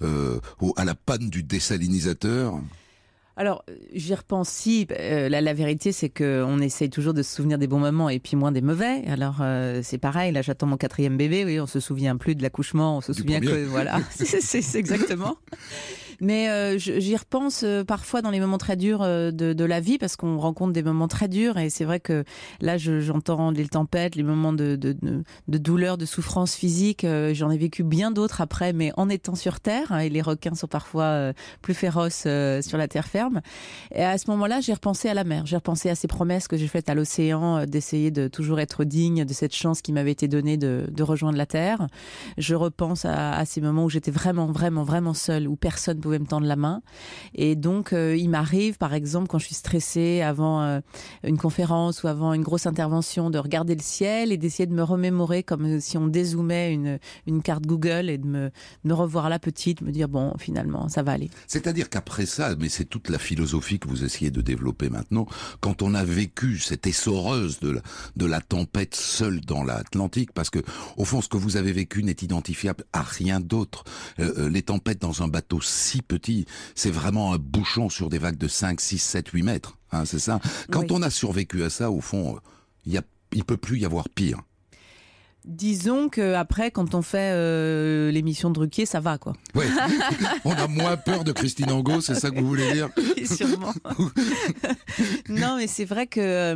[0.01, 2.59] à la panne du désalinisateur?
[3.35, 4.87] Alors, j'y repense si.
[4.91, 8.19] Euh, la, vérité, c'est que on essaye toujours de se souvenir des bons moments et
[8.19, 9.03] puis moins des mauvais.
[9.07, 10.31] Alors, euh, c'est pareil.
[10.31, 11.43] Là, j'attends mon quatrième bébé.
[11.43, 12.97] Oui, on se souvient plus de l'accouchement.
[12.97, 15.37] On se souvient que voilà, c'est exactement.
[16.21, 19.79] Mais euh, j'y repense euh, parfois dans les moments très durs euh, de, de, la
[19.79, 22.23] vie parce qu'on rencontre des moments très durs et c'est vrai que
[22.61, 24.95] là j'entends les tempêtes, les moments de, de,
[25.47, 27.05] de douleur, de souffrance physique.
[27.33, 30.55] J'en ai vécu bien d'autres après, mais en étant sur Terre hein, et les requins
[30.55, 32.27] sont parfois plus féroces
[32.61, 33.41] sur la terre ferme.
[33.93, 35.45] Et à ce moment-là, j'ai repensé à la mer.
[35.45, 39.25] J'ai repensé à ces promesses que j'ai faites à l'océan d'essayer de toujours être digne
[39.25, 41.87] de cette chance qui m'avait été donnée de, de rejoindre la Terre.
[42.37, 46.19] Je repense à, à ces moments où j'étais vraiment, vraiment, vraiment seule, où personne pouvait
[46.19, 46.81] me tendre la main.
[47.33, 50.79] Et donc, euh, il m'arrive, par exemple, quand je suis stressée avant euh,
[51.23, 54.83] une conférence ou avant une grosse intervention, de regarder le ciel et d'essayer de me
[54.83, 58.51] remémorer comme si on dézoomait une, une carte Google et de me,
[58.83, 61.29] me revoir là petite, me dire, bon, finalement, ça va aller.
[61.47, 65.25] C'est-à-dire qu'après ça, mais c'est toute la philosophie que vous essayez de développer maintenant,
[65.61, 67.81] quand on a vécu cette essoreuse de la,
[68.17, 70.59] de la tempête seule dans l'Atlantique, parce que,
[70.97, 73.85] au fond, ce que vous avez vécu n'est identifiable à rien d'autre.
[74.19, 78.37] Euh, les tempêtes dans un bateau si petit, c'est vraiment un bouchon sur des vagues
[78.37, 79.77] de 5, 6, 7, 8 mètres.
[79.91, 80.39] Hein, c'est ça?
[80.71, 82.39] Quand on a survécu à ça, au fond,
[82.85, 83.01] il
[83.35, 84.39] ne peut plus y avoir pire.
[85.45, 89.33] Disons que après, quand on fait euh, l'émission de Ruquier, ça va quoi.
[89.55, 89.65] Oui,
[90.45, 93.73] on a moins peur de Christine Angot, c'est ça que vous voulez dire oui, Sûrement.
[95.29, 96.55] non, mais c'est vrai que euh,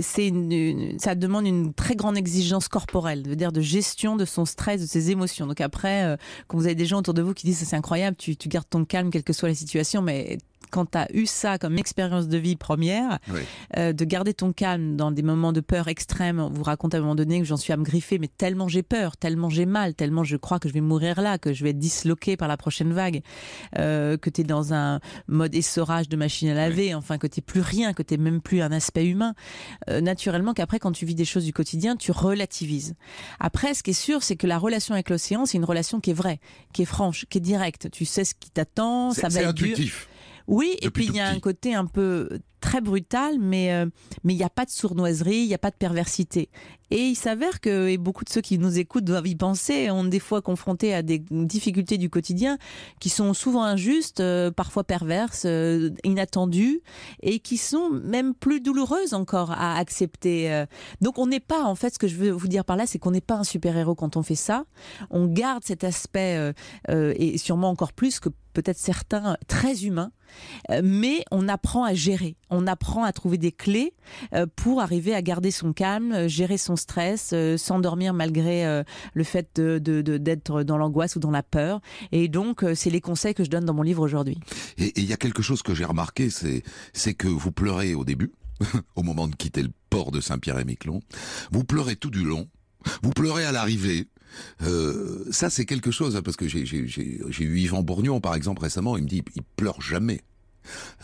[0.00, 4.80] c'est une, ça demande une très grande exigence corporelle, dire de gestion de son stress,
[4.80, 5.48] de ses émotions.
[5.48, 6.16] Donc après, euh,
[6.46, 8.68] quand vous avez des gens autour de vous qui disent c'est incroyable, tu, tu gardes
[8.70, 10.38] ton calme quelle que soit la situation, mais
[10.70, 13.18] quand tu as eu ça comme expérience de vie première,
[13.76, 16.40] euh, de garder ton calme dans des moments de peur extrême.
[16.40, 18.68] On vous raconte à un moment donné que j'en suis à me griffer, mais tellement
[18.68, 21.64] j'ai peur, tellement j'ai mal, tellement je crois que je vais mourir là, que je
[21.64, 23.22] vais être disloqué par la prochaine vague,
[23.78, 27.42] euh, que tu es dans un mode essorage de machine à laver, enfin que tu
[27.42, 29.34] plus rien, que tu même plus un aspect humain.
[29.88, 32.94] Euh, naturellement qu'après, quand tu vis des choses du quotidien, tu relativises.
[33.38, 36.10] Après, ce qui est sûr, c'est que la relation avec l'océan, c'est une relation qui
[36.10, 36.40] est vraie,
[36.72, 37.90] qui est franche, qui est directe.
[37.90, 40.08] Tu sais ce qui t'attend, ça va être intuitif.
[40.50, 42.28] Oui, et puis il y a un côté un peu
[42.60, 43.86] très brutal, mais euh,
[44.24, 46.50] mais il n'y a pas de sournoiserie, il n'y a pas de perversité.
[46.90, 50.02] Et il s'avère que et beaucoup de ceux qui nous écoutent doivent y penser, ont
[50.02, 52.58] des fois confrontés à des difficultés du quotidien
[52.98, 56.80] qui sont souvent injustes, euh, parfois perverses, euh, inattendues,
[57.22, 60.64] et qui sont même plus douloureuses encore à accepter.
[61.00, 62.98] Donc on n'est pas, en fait, ce que je veux vous dire par là, c'est
[62.98, 64.64] qu'on n'est pas un super héros quand on fait ça.
[65.10, 66.52] On garde cet aspect
[66.88, 70.12] et sûrement encore plus que peut-être certains très humains,
[70.70, 73.94] euh, mais on apprend à gérer, on apprend à trouver des clés
[74.34, 78.82] euh, pour arriver à garder son calme, euh, gérer son stress, s'endormir malgré
[79.14, 81.80] le fait d'être dans l'angoisse ou dans la peur.
[82.12, 84.38] Et donc, c'est les conseils que je donne dans mon livre aujourd'hui.
[84.78, 88.32] Et il y a quelque chose que j'ai remarqué, c'est que vous pleurez au début,
[88.96, 91.00] au moment de quitter le port de Saint-Pierre-et-Miquelon.
[91.50, 92.48] Vous pleurez tout du long.
[93.02, 94.06] Vous pleurez à l'arrivée.
[94.62, 98.96] Euh, ça, c'est quelque chose, hein, parce que j'ai eu Yvan Bourgnon, par exemple, récemment,
[98.96, 100.20] il me dit, il pleure jamais.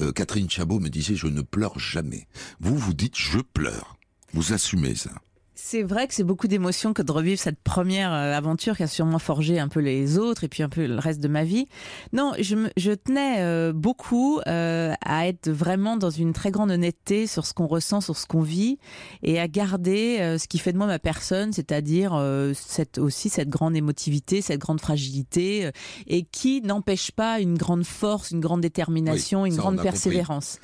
[0.01, 2.27] Euh, Catherine Chabot me disait, je ne pleure jamais.
[2.61, 3.97] Vous, vous dites, je pleure.
[4.33, 5.13] Vous assumez ça.
[5.59, 8.87] C'est vrai que c'est beaucoup d'émotions que de revivre cette première euh, aventure qui a
[8.87, 11.67] sûrement forgé un peu les autres et puis un peu le reste de ma vie.
[12.13, 17.27] Non, je, je tenais euh, beaucoup euh, à être vraiment dans une très grande honnêteté
[17.27, 18.77] sur ce qu'on ressent, sur ce qu'on vit
[19.23, 22.23] et à garder ce qui fait de moi ma personne, c'est-à-dire
[22.55, 25.71] cette, aussi cette grande émotivité, cette grande fragilité
[26.07, 30.59] et qui n'empêche pas une grande force, une grande détermination, une grande persévérance.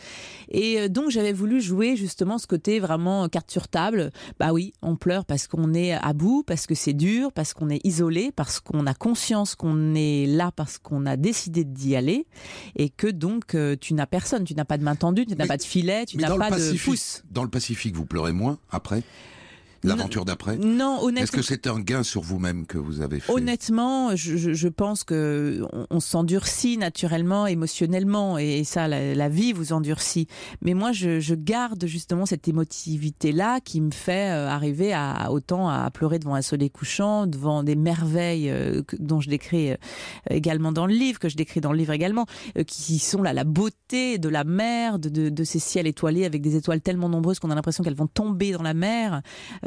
[0.50, 4.10] Et donc j'avais voulu jouer justement ce côté vraiment carte sur table.
[4.38, 7.70] Bah oui, on pleure parce qu'on est à bout, parce que c'est dur, parce qu'on
[7.70, 12.26] est isolé, parce qu'on a conscience qu'on est là parce qu'on a décidé d'y aller
[12.76, 15.46] et que donc euh, tu n'as personne, tu n'as pas de main tendue, tu n'as
[15.46, 17.22] pas de filet, tu n'as pas de pouce.
[17.30, 19.02] Dans le Pacifique, vous pleurez moins après?
[19.84, 20.56] L'aventure d'après?
[20.58, 21.22] Non, honnêtement.
[21.22, 23.32] Est-ce que c'est un gain sur vous-même que vous avez fait?
[23.32, 30.28] Honnêtement, je, je, pense que on, s'endurcit naturellement, émotionnellement, et ça, la, vie vous endurcit.
[30.60, 35.68] Mais moi, je, je garde justement cette émotivité-là qui me fait euh, arriver à autant
[35.68, 39.76] à pleurer devant un soleil couchant, devant des merveilles euh, dont je décris euh,
[40.30, 42.26] également dans le livre, que je décris dans le livre également,
[42.66, 46.40] qui sont là la beauté de la mer, de, de, de, ces ciels étoilés avec
[46.40, 49.22] des étoiles tellement nombreuses qu'on a l'impression qu'elles vont tomber dans la mer.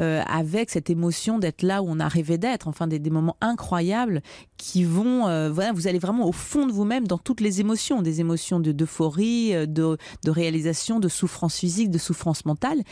[0.06, 4.22] Euh, avec cette émotion d'être là où on a rêvé d'être, enfin des, moments incroyables
[4.56, 8.02] qui vont, euh, voilà, vous allez vraiment au fond de vous-même dans toutes les émotions,
[8.02, 12.82] des émotions de d'euphorie, euh, de, de, réalisation, de souffrance physique, de souffrance mentale,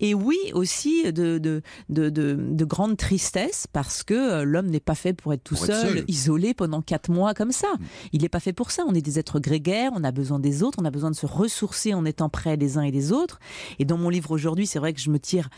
[0.00, 5.12] et oui aussi de de, de, de, grande tristesse parce que l'homme n'est pas fait
[5.12, 7.68] pour être tout seul, isolé pendant quatre mois comme ça.
[7.68, 7.84] Mm.
[8.12, 8.84] Il n'est pas fait pour ça.
[8.86, 11.26] On est des êtres grégaires, on a besoin des autres, on a besoin de se
[11.26, 13.40] ressourcer en étant près des uns et des autres.
[13.78, 15.50] Et dans mon livre aujourd'hui, c'est vrai que je me tire,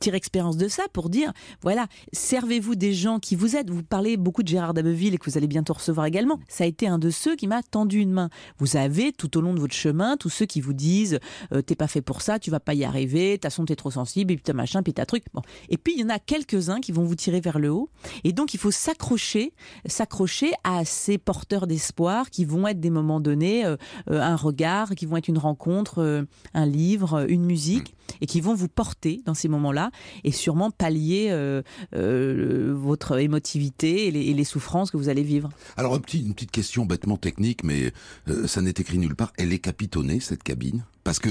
[0.00, 3.70] tire expérience de ça pour dire, voilà, servez-vous des gens qui vous aident.
[3.70, 6.40] Vous parlez beaucoup de Gérard Dabeville et que vous allez bientôt recevoir également.
[6.48, 8.30] Ça a été un de ceux qui m'a tendu une main.
[8.58, 11.18] Vous avez tout au long de votre chemin tous ceux qui vous disent,
[11.52, 13.90] euh, t'es pas fait pour ça, tu vas pas y arriver, ta façon t'es trop
[13.90, 15.24] sensible, et puis t'as machin, puis t'as truc.
[15.34, 15.42] Bon.
[15.68, 17.90] Et puis il y en a quelques-uns qui vont vous tirer vers le haut.
[18.24, 19.52] Et donc il faut s'accrocher,
[19.86, 23.76] s'accrocher à ces porteurs d'espoir qui vont être des moments donnés, euh,
[24.10, 28.54] euh, un regard, qui vont être une rencontre, un livre, une musique, et qui vont
[28.54, 29.90] vous porter dans ces moments-là
[30.24, 31.62] et sûrement pallier euh,
[31.94, 35.48] euh, votre émotivité et les, souffrances que vous allez vivre.
[35.76, 37.92] Alors une petite question bêtement technique, mais
[38.28, 39.32] euh, ça n'est écrit nulle part.
[39.36, 40.84] Elle est capitonnée cette cabine?
[41.06, 41.28] Parce que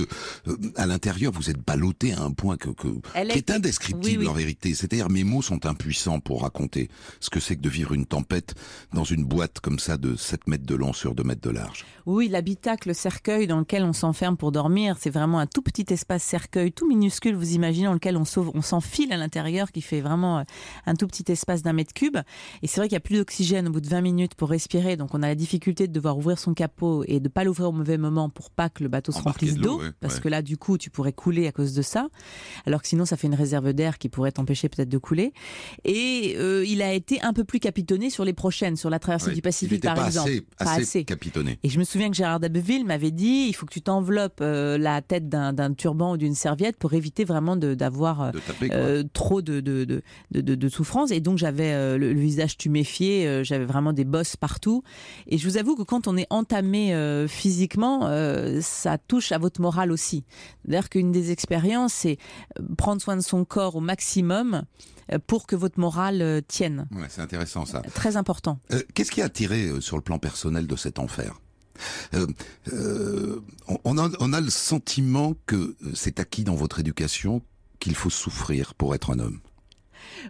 [0.47, 4.33] euh, à l'intérieur vous êtes ballotté à un point que, que qui est, indescriptible en
[4.33, 4.73] vérité.
[4.73, 8.55] C'est-à-dire mes mots sont impuissants pour raconter ce que c'est que de vivre une tempête
[8.93, 11.85] dans une boîte comme ça de 7 mètres de long sur 2 mètres de large.
[12.05, 15.91] Oui, l'habitacle, le cercueil dans lequel on s'enferme pour dormir, c'est vraiment un tout petit
[15.91, 19.81] espace cercueil, tout minuscule, vous imaginez, dans lequel on sauve, on s'enfile à l'intérieur, qui
[19.81, 20.43] fait vraiment euh,
[20.85, 22.17] un tout petit espace d'un mètre cube.
[22.61, 24.95] Et c'est vrai qu'il y a plus d'oxygène au bout de 20 minutes pour respirer,
[24.95, 27.73] donc on a la difficulté de devoir ouvrir son capot et de pas l'ouvrir au
[27.73, 29.55] mauvais moment pour pas que le bateau se remplisse
[29.99, 32.07] parce que là, du coup, tu pourrais couler à cause de ça,
[32.65, 35.33] alors que sinon, ça fait une réserve d'air qui pourrait t'empêcher peut-être de couler.
[35.83, 39.31] Et euh, il a été un peu plus capitonné sur les prochaines, sur la traversée
[39.31, 40.29] du Pacifique, par pas exemple.
[40.29, 41.59] Assez, pas assez, capitonné.
[41.63, 44.77] Et je me souviens que Gérard Dabeville m'avait dit, il faut que tu t'enveloppes euh,
[44.77, 48.31] la tête d'un turban ou d'une serviette pour éviter vraiment d'avoir
[48.63, 50.01] euh, trop de, de, de,
[50.41, 51.11] de, souffrance.
[51.11, 54.83] Et donc, j'avais le, visage tuméfié, j'avais vraiment des bosses partout.
[55.27, 56.95] Et je vous avoue que quand on est entamé
[57.27, 58.09] physiquement,
[58.61, 60.23] ça touche à votre morale aussi.
[60.63, 62.17] C'est-à-dire qu'une des expériences, c'est
[62.59, 64.63] euh, prendre soin de son corps au maximum
[65.11, 66.87] euh, pour que votre morale euh, tienne.
[66.91, 67.81] Ouais, c'est intéressant ça.
[67.93, 68.59] Très important.
[68.93, 71.39] Qu'est-ce qui a attiré sur le plan personnel de cet enfer?
[73.83, 77.41] On, a, on a le sentiment que c'est acquis dans votre éducation
[77.79, 79.41] qu'il faut souffrir pour être un homme.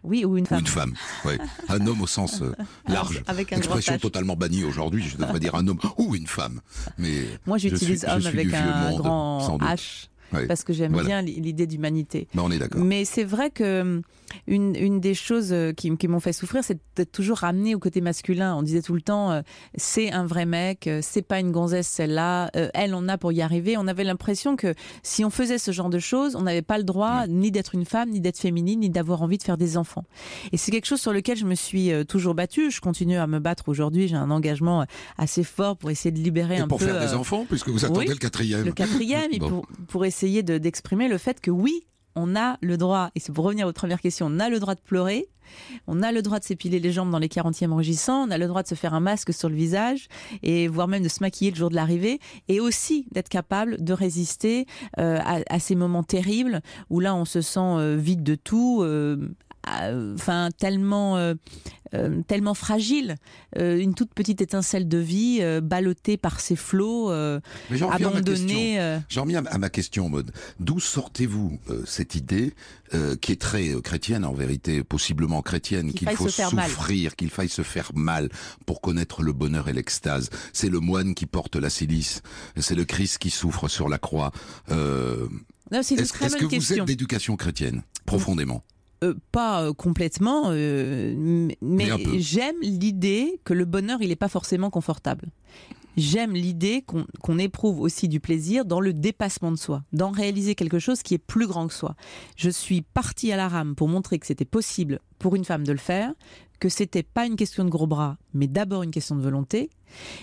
[0.03, 0.57] Oui, ou une femme.
[0.57, 0.93] Ou une femme.
[1.69, 2.53] Un homme au sens euh,
[2.87, 3.23] large.
[3.27, 6.61] Avec un Expression totalement bannie aujourd'hui, je devrais dire un homme ou une femme.
[6.97, 10.07] Mais Moi, j'utilise homme avec un grand H.
[10.47, 12.27] Parce que j'aime bien l'idée d'humanité.
[12.35, 12.83] on est d'accord.
[12.83, 14.01] Mais c'est vrai que hum,
[14.47, 17.79] une, une des choses euh, qui, qui m'ont fait souffrir, c'est d'être toujours ramené au
[17.79, 18.55] côté masculin.
[18.55, 19.41] On disait tout le temps, euh,
[19.75, 23.41] c'est un vrai mec, euh, c'est pas une gonzesse celle-là, elle on a pour y
[23.41, 23.77] arriver.
[23.77, 26.83] On avait l'impression que si on faisait ce genre de choses, on n'avait pas le
[26.83, 30.05] droit ni d'être une femme, ni d'être féminine, ni d'avoir envie de faire des enfants.
[30.51, 32.71] Et c'est quelque chose sur lequel je me suis toujours battue.
[32.71, 34.07] Je continue à me battre aujourd'hui.
[34.07, 34.85] J'ai un engagement
[35.17, 36.69] assez fort pour essayer de libérer un peu.
[36.69, 38.65] Pour faire des enfants, puisque vous attendez le quatrième.
[38.65, 43.11] Le quatrième, et pour, pour essayer d'exprimer le fait que oui, on a le droit,
[43.15, 45.27] et c'est pour revenir à votre première question, on a le droit de pleurer,
[45.87, 48.47] on a le droit de s'épiler les jambes dans les 40e rugissants, on a le
[48.47, 50.07] droit de se faire un masque sur le visage,
[50.41, 53.93] et voire même de se maquiller le jour de l'arrivée, et aussi d'être capable de
[53.93, 54.65] résister
[54.97, 59.17] euh, à, ces moments terribles où là on se sent euh, vide de tout, euh,
[60.15, 61.17] enfin tellement
[61.95, 63.15] euh, euh, tellement fragile,
[63.57, 68.99] euh, une toute petite étincelle de vie ballottée par ces flots, abandonnée.
[69.09, 70.31] J'en reviens à ma question, mode.
[70.59, 72.53] D'où sortez-vous cette idée
[73.21, 77.91] qui est très chrétienne en vérité, possiblement chrétienne, qu'il faut souffrir, qu'il faille se faire
[77.95, 78.29] mal
[78.65, 80.29] pour connaître le bonheur et l'extase.
[80.53, 82.21] C'est le moine qui porte la silice,
[82.57, 84.31] c'est le Christ qui souffre sur la croix.
[84.69, 88.63] Est-ce que vous êtes d'éducation chrétienne profondément?
[89.03, 94.69] Euh, pas euh, complètement, euh, mais, j'aime l'idée que le bonheur, il n'est pas forcément
[94.69, 95.27] confortable.
[95.97, 96.83] J'aime l'idée
[97.21, 101.13] qu'on éprouve aussi du plaisir dans le dépassement de soi, dans réaliser quelque chose qui
[101.13, 101.95] est plus grand que soi.
[102.35, 105.71] Je suis partie à la rame pour montrer que c'était possible pour une femme de
[105.71, 106.13] le faire,
[106.59, 109.69] que c'était pas une question de gros bras, mais d'abord une question de volonté.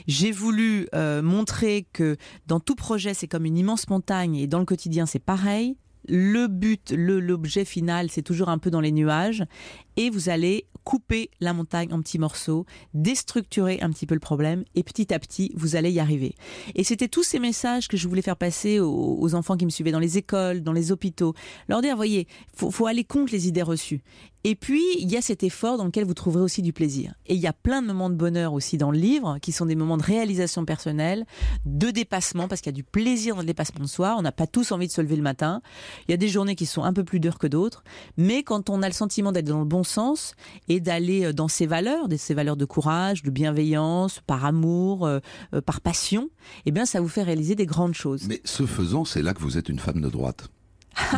[0.07, 0.89] J'ai voulu
[1.23, 5.21] montrer que dans tout projet, c'est comme une immense montagne et dans le quotidien, c'est
[5.21, 5.77] pareil
[6.09, 9.45] le but, l'objet final, c'est toujours un peu dans les nuages,
[9.97, 14.65] et vous allez couper la montagne en petits morceaux, déstructurer un petit peu le problème,
[14.75, 16.35] et petit à petit, vous allez y arriver.
[16.75, 19.93] Et c'était tous ces messages que je voulais faire passer aux, enfants qui me suivaient
[19.93, 21.35] dans les écoles, dans les hôpitaux,
[21.69, 24.03] leur dire, voyez, faut, faut aller contre les idées reçues.
[24.45, 27.15] Et puis, il y a cet effort dans lequel vous trouverez aussi du plaisir.
[27.27, 29.67] Et il y a plein de moments de bonheur aussi dans le livre, qui sont
[29.67, 31.27] des moments de réalisation personnelle,
[31.65, 34.17] de dépassement, parce qu'il y a du plaisir dans le dépassement de soi.
[34.19, 35.63] On n'a pas tous envie de se lever le matin.
[36.09, 37.85] Il y a des journées qui sont un peu plus dures que d'autres.
[38.17, 40.35] Mais quand on a le sentiment d'être dans le bon sens
[40.69, 45.21] et d'aller euh, dans ses valeurs, ses valeurs de courage, de bienveillance, par amour, euh,
[45.55, 46.31] euh, par passion,
[46.67, 48.25] eh bien, ça vous fait réaliser des grandes choses.
[48.27, 50.49] Mais ce faisant, c'est là que vous êtes une femme de droite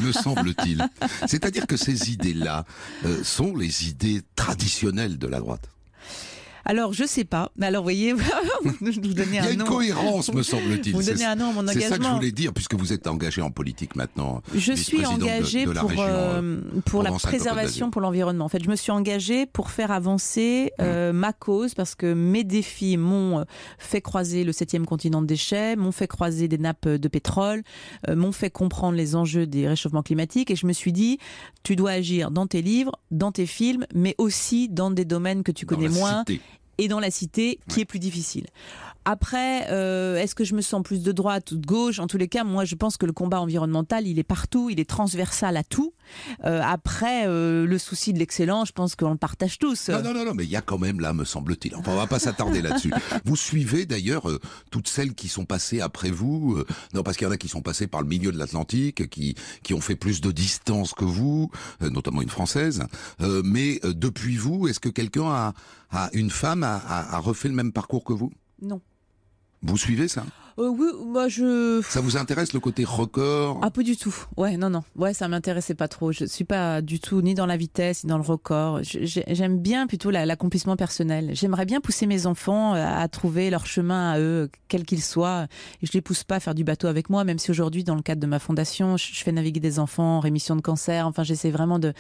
[0.03, 0.87] me semble-t-il.
[1.27, 2.65] C'est-à-dire que ces idées-là
[3.05, 5.69] euh, sont les idées traditionnelles de la droite.
[6.65, 7.53] Alors, je sais pas.
[7.61, 10.95] Alors, vous voyez, vous donnez un Il y a une cohérence, me semble-t-il.
[10.95, 11.81] Vous donnez un nom à mon engagement.
[11.81, 14.43] C'est ça que je voulais dire, puisque vous êtes engagé en politique maintenant.
[14.55, 18.47] Je suis engagé pour, euh, pour la préservation, pour l'environnement.
[18.47, 20.83] En fait, je me suis engagé pour faire avancer mmh.
[20.83, 23.45] euh, ma cause, parce que mes défis m'ont euh,
[23.79, 27.63] fait croiser le septième continent de déchets, m'ont fait croiser des nappes de pétrole,
[28.09, 31.19] m'ont fait comprendre les enjeux des réchauffements climatiques, et je me suis dit,
[31.63, 35.53] tu dois agir dans tes livres, dans tes films, mais aussi dans des domaines que
[35.53, 36.25] tu connais moins
[36.79, 38.47] et dans la cité qui est plus difficile.
[39.05, 41.99] Après, euh, est-ce que je me sens plus de droite ou de gauche?
[41.99, 44.81] En tous les cas, moi, je pense que le combat environnemental, il est partout, il
[44.81, 45.93] est transversal à tout.
[46.45, 49.91] Euh, après, euh, le souci de l'excellence, je pense qu'on le partage tous.
[49.91, 51.77] Non, non, non, non mais il y a quand même là, me semble-t-il.
[51.77, 52.93] Enfin, on va pas s'attarder là-dessus.
[53.27, 54.27] Vous suivez d'ailleurs
[54.71, 56.63] toutes celles qui sont passées après vous.
[56.95, 59.35] non, parce qu'il y en a qui sont passées par le milieu de l'Atlantique, qui
[59.63, 61.51] qui ont fait plus de distance que vous,
[61.81, 62.83] notamment une française.
[63.21, 65.55] mais depuis vous, est-ce que quelqu'un a,
[65.91, 68.33] a, une femme a, a refait le même parcours que vous?
[68.63, 68.81] Non.
[69.65, 70.25] Vous suivez ça?
[70.59, 71.83] Euh, oui, moi je.
[71.89, 73.59] Ça vous intéresse le côté record?
[73.63, 74.15] Ah, pas du tout.
[74.37, 74.85] Ouais, non, non.
[74.97, 76.13] Ouais, ça m'intéressait pas trop.
[76.13, 78.81] Je suis pas du tout ni dans la vitesse ni dans le record.
[78.83, 81.31] J'aime bien plutôt l'accomplissement personnel.
[81.33, 85.49] J'aimerais bien pousser mes enfants euh, à trouver leur chemin à eux, quel qu'il soit.
[85.83, 87.97] Et je les pousse pas à faire du bateau avec moi, même si aujourd'hui, dans
[87.97, 91.07] le cadre de ma fondation, je, fais naviguer des enfants en rémission de cancer.
[91.09, 91.93] Enfin, j'essaie vraiment de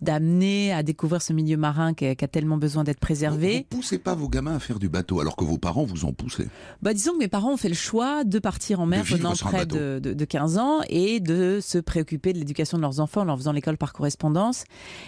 [0.00, 3.66] d'amener à découvrir ce milieu marin qui a, tellement besoin d'être préservé.
[3.70, 6.12] Vous, poussez pas vos gamins à faire du bateau alors que vos parents vous ont
[6.12, 6.46] poussé?
[6.80, 9.66] Bah, disons que mes parents ont fait le choix de partir en mer pendant près
[9.66, 13.36] de, de, 15 ans et de se préoccuper de l'éducation de leurs enfants en leur
[13.36, 14.64] faisant l'école par correspondance.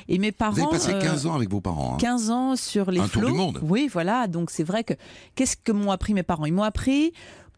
[0.08, 0.54] Et mes parents.
[0.54, 1.96] Vous avez passé 15 euh, ans avec vos parents.
[1.96, 2.34] 15 hein.
[2.34, 3.20] ans sur les Un flots.
[3.20, 3.60] Tour du monde.
[3.62, 4.26] Oui, voilà.
[4.26, 4.94] Donc c'est vrai que
[5.34, 6.44] qu'est-ce que m'ont appris mes parents?
[6.44, 7.12] Ils m'ont appris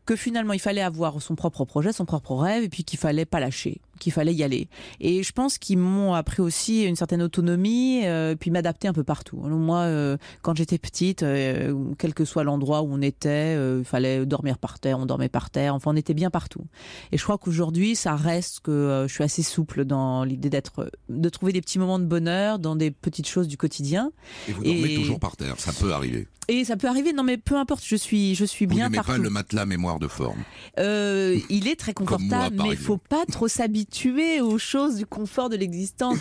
[0.06, 3.24] que finalement il fallait avoir son propre projet, son propre rêve, et puis qu'il fallait
[3.24, 4.68] pas lâcher qu'il fallait y aller.
[5.00, 9.02] Et je pense qu'ils m'ont appris aussi une certaine autonomie, euh, puis m'adapter un peu
[9.02, 9.38] partout.
[9.38, 14.26] moi, euh, quand j'étais petite, euh, quel que soit l'endroit où on était, il fallait
[14.26, 16.66] dormir par terre, on dormait par terre, enfin on était bien partout.
[17.12, 21.28] Et je crois qu'aujourd'hui, ça reste que je suis assez souple dans l'idée d'être, de
[21.30, 24.12] trouver des petits moments de bonheur dans des petites choses du quotidien.
[24.48, 26.28] Et vous dormez toujours par terre, ça peut arriver.
[26.48, 29.12] Et ça peut arriver, non mais peu importe, je suis, je suis bien partout.
[29.12, 30.44] Vous pas le matelas mémoire de forme
[30.76, 35.48] Il est très confortable, mais il faut pas trop s'habituer habitué aux choses du confort
[35.48, 36.18] de l'existence.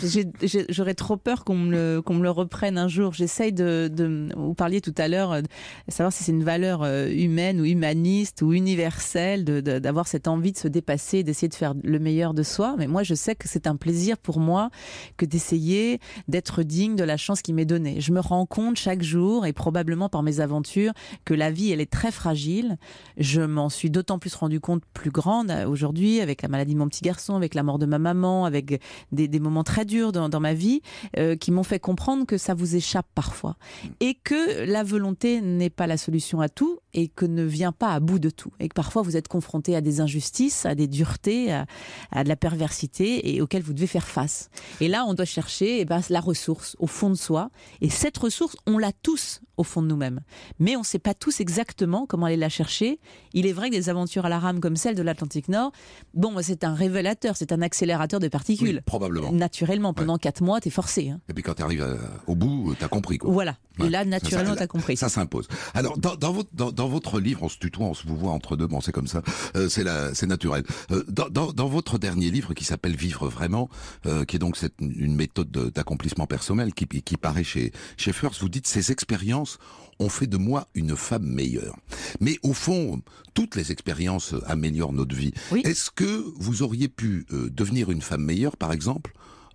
[0.68, 3.12] J'aurais trop peur qu'on me, le, me le reprenne un jour.
[3.12, 5.42] J'essaye de, de, Vous parliez tout à l'heure, euh,
[5.88, 10.56] savoir si c'est une valeur euh, humaine ou humaniste ou universelle, d'avoir cette envie de
[10.56, 12.76] se dépasser, d'essayer de faire le meilleur de soi.
[12.78, 14.70] Mais moi, je sais que c'est un plaisir pour moi
[15.16, 15.98] que d'essayer
[16.28, 18.00] d'être digne de la chance qui m'est donnée.
[18.00, 20.92] Je me rends compte chaque jour, et probablement par mes aventures,
[21.24, 22.76] que la vie, elle est très fragile.
[23.16, 26.78] Je m'en suis d'autant plus rendu compte plus grande euh, aujourd'hui avec la maladie de
[26.78, 28.80] mon petit garçon, avec la mort de ma maman, avec
[29.12, 30.82] des, moments très durs dans, ma vie,
[31.18, 33.56] euh, qui m'ont fait comprendre que ça vous échappe parfois.
[34.00, 37.92] Et que la volonté n'est pas la solution à tout et que ne vient pas
[37.92, 38.52] à bout de tout.
[38.60, 42.36] Et que parfois vous êtes confronté à des injustices, à des duretés, à, de la
[42.36, 44.48] perversité et auxquelles vous devez faire face.
[44.80, 47.50] Et là, on doit chercher eh ben, la ressource au fond de soi.
[47.80, 50.20] Et cette ressource, on l'a tous au fond de nous-mêmes.
[50.58, 52.98] Mais on ne sait pas tous exactement comment aller la chercher.
[53.32, 55.72] Il est vrai que des aventures à la rame comme celle de l'Atlantique Nord,
[56.12, 58.82] bon, c'est un révélateur, c'est un accélérateur de particules.
[58.86, 59.30] probablement.
[59.32, 61.10] Naturellement, pendant quatre mois, tu es forcé.
[61.10, 61.20] Hein.
[61.28, 63.18] Et puis quand tu arrives euh, au bout, tu as compris.
[63.18, 63.30] Quoi.
[63.30, 63.56] Voilà.
[63.80, 64.96] Et là, naturellement, tu as compris.
[64.96, 65.48] Ça s'impose.
[65.74, 68.66] Alors, dans, votre, dans, votre livre, on se tutoie, on se vous voit entre deux,
[68.66, 69.22] bon, c'est comme ça,
[69.56, 70.62] euh, c'est naturel.
[70.90, 73.68] Euh, dans, votre dernier livre qui s'appelle Vivre vraiment,
[74.28, 78.48] qui est donc cette, une méthode d'accomplissement personnel qui, qui paraît chez, chez First, vous
[78.48, 79.58] dites ces expériences
[79.98, 81.76] ont fait de moi une femme meilleure.
[82.20, 83.00] Mais au fond,
[83.34, 85.32] toutes les expériences améliorent notre vie.
[85.64, 89.12] Est-ce que vous auriez pu euh, devenir une femme meilleure, par exemple,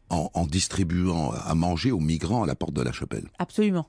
[0.09, 3.29] en, distribuant à manger aux migrants à la porte de la chapelle?
[3.37, 3.87] Absolument.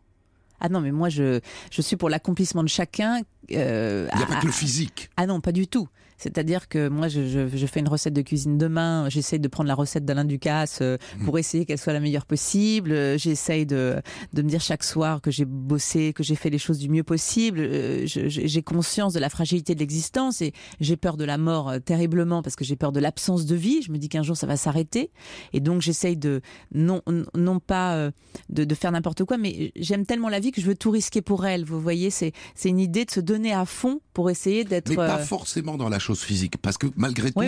[0.61, 1.41] Ah non, mais moi, je,
[1.71, 3.23] je suis pour l'accomplissement de chacun.
[3.53, 5.09] Euh, Il n'y a pas que le physique.
[5.17, 5.89] Ah non, pas du tout
[6.21, 9.75] C'est-à-dire que moi, je, je, fais une recette de cuisine demain, j'essaye de prendre la
[9.75, 11.25] recette d'Alain Ducasse euh, mmh.
[11.25, 12.93] pour essayer qu'elle soit la meilleure possible.
[12.93, 14.03] Euh, j'essaye de,
[14.35, 17.05] de me dire chaque soir que j'ai bossé, que j'ai fait les choses du mieux
[17.05, 17.61] possible.
[17.61, 22.43] Euh, j'ai conscience de la fragilité de l'existence et j'ai peur de la mort terriblement
[22.43, 23.81] parce que j'ai peur de l'absence de vie.
[23.81, 25.11] Je me dis qu'un jour ça va s'arrêter
[25.55, 26.43] et donc j'essaye de
[26.75, 27.01] non
[27.35, 28.11] non pas
[28.51, 31.23] de, de faire n'importe quoi, mais j'aime tellement la vie que je veux tout risquer
[31.23, 31.65] pour elle.
[31.65, 34.91] Vous voyez, c'est c'est une idée de se donner à fond pour essayer d'être.
[34.91, 37.41] Mais pas forcément dans la chose physique, parce que malgré tout,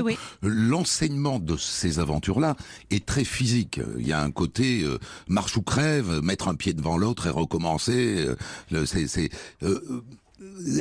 [0.42, 2.56] l'enseignement de ces aventures-là
[2.90, 3.80] est très physique.
[3.98, 4.98] Il y a un côté euh,
[5.28, 8.26] marche ou crève, mettre un pied devant l'autre et recommencer.
[8.72, 9.30] Euh, c'est
[9.62, 10.02] euh,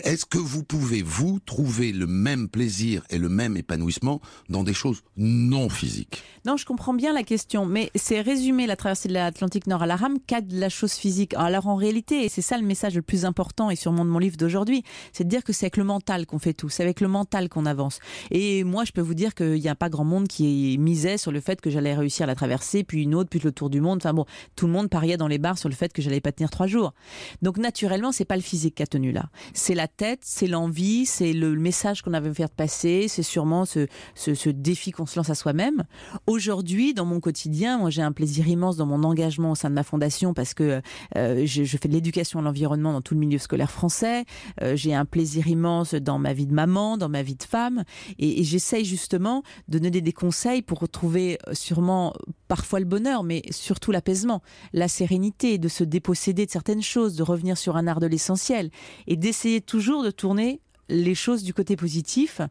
[0.04, 4.74] est-ce que vous pouvez, vous, trouver le même plaisir et le même épanouissement dans des
[4.74, 6.24] choses non physiques?
[6.46, 9.86] Non, je comprends bien la question, mais c'est résumer la traversée de l'Atlantique Nord à
[9.86, 11.34] la rame qu'à de la chose physique.
[11.36, 14.20] Alors en réalité, et c'est ça le message le plus important et sûrement de mon
[14.20, 14.84] livre d'aujourd'hui,
[15.14, 17.50] c'est de dire que c'est avec le mental qu'on fait tout, c'est avec le mental
[17.50, 18.00] qu'on avance.
[18.32, 21.32] Et moi, je peux vous dire qu'il n'y a pas grand monde qui misait sur
[21.32, 23.98] le fait que j'allais réussir la traversée, puis une autre, puis le tour du monde.
[23.98, 26.32] Enfin bon, tout le monde pariait dans les bars sur le fait que j'allais pas
[26.32, 26.94] tenir trois jours.
[27.42, 31.06] Donc naturellement, c'est pas le physique qui a tenu là c'est la tête, c'est l'envie,
[31.06, 35.30] c'est le message qu'on avait fait passer, c'est sûrement ce, ce, défi qu'on se lance
[35.30, 35.84] à soi-même.
[36.28, 39.76] Aujourd'hui, dans mon quotidien, moi j'ai un plaisir immense dans mon engagement au sein de
[39.76, 40.82] ma fondation parce que
[41.18, 44.26] euh, je, fais de l'éducation à l'environnement dans tout le milieu scolaire français.
[44.62, 47.84] Euh, j'ai un plaisir immense dans ma vie de maman, dans ma vie de femme,
[48.20, 52.14] et, et j'essaye justement de donner des conseils pour retrouver euh, sûrement
[52.48, 54.42] parfois le bonheur, mais surtout l'apaisement,
[54.74, 58.70] la sérénité, de se déposséder de certaines choses, de revenir sur un art de l'essentiel
[59.08, 60.60] et d'essayer toujours de tourner
[60.90, 62.42] les choses du côté positif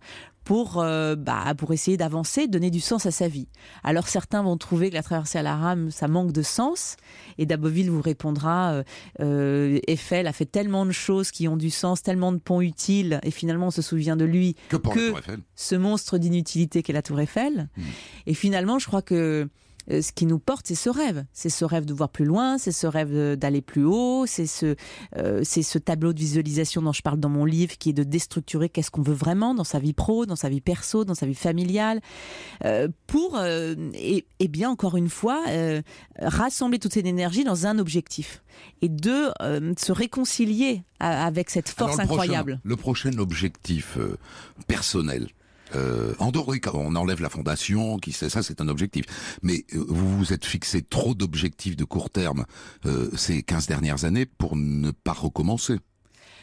[0.45, 3.49] pour, euh, bah, pour essayer d'avancer, donner du sens à sa vie.
[3.85, 6.97] Alors certains vont trouver que la traversée à la rame, ça manque de sens,
[7.37, 8.83] et Daboville vous répondra, euh,
[9.20, 13.20] euh, Eiffel a fait tellement de choses qui ont du sens, tellement de ponts utiles,
[13.24, 15.12] et finalement on se souvient de lui que,
[15.55, 17.68] ce monstre d'inutilité qu'est la tour Eiffel.
[17.76, 17.83] Mmh.
[18.26, 19.51] Et finalement, je crois que
[19.91, 21.24] ce qui nous porte, c'est ce rêve.
[21.32, 24.76] C'est ce rêve de voir plus loin, c'est ce rêve d'aller plus haut, c'est ce,
[25.16, 28.05] euh, c'est ce tableau de visualisation dont je parle dans mon livre qui est de
[28.05, 31.26] déstructurer qu'est-ce qu'on veut vraiment dans sa vie pro, dans sa vie perso, dans sa
[31.26, 32.01] vie familiale,
[32.64, 35.45] euh, pour, et, bien encore une fois,
[36.18, 38.43] rassembler toute cette énergie dans un objectif
[38.82, 39.30] et de
[39.78, 42.61] se réconcilier avec cette force incroyable.
[42.62, 43.97] le prochain objectif
[44.66, 45.28] personnel,
[45.75, 49.05] euh, en dehors, on enlève la fondation, qui sait ça, c'est un objectif.
[49.43, 52.45] Mais euh, vous vous êtes fixé trop d'objectifs de court terme
[52.87, 55.79] euh, ces 15 dernières années pour ne pas recommencer.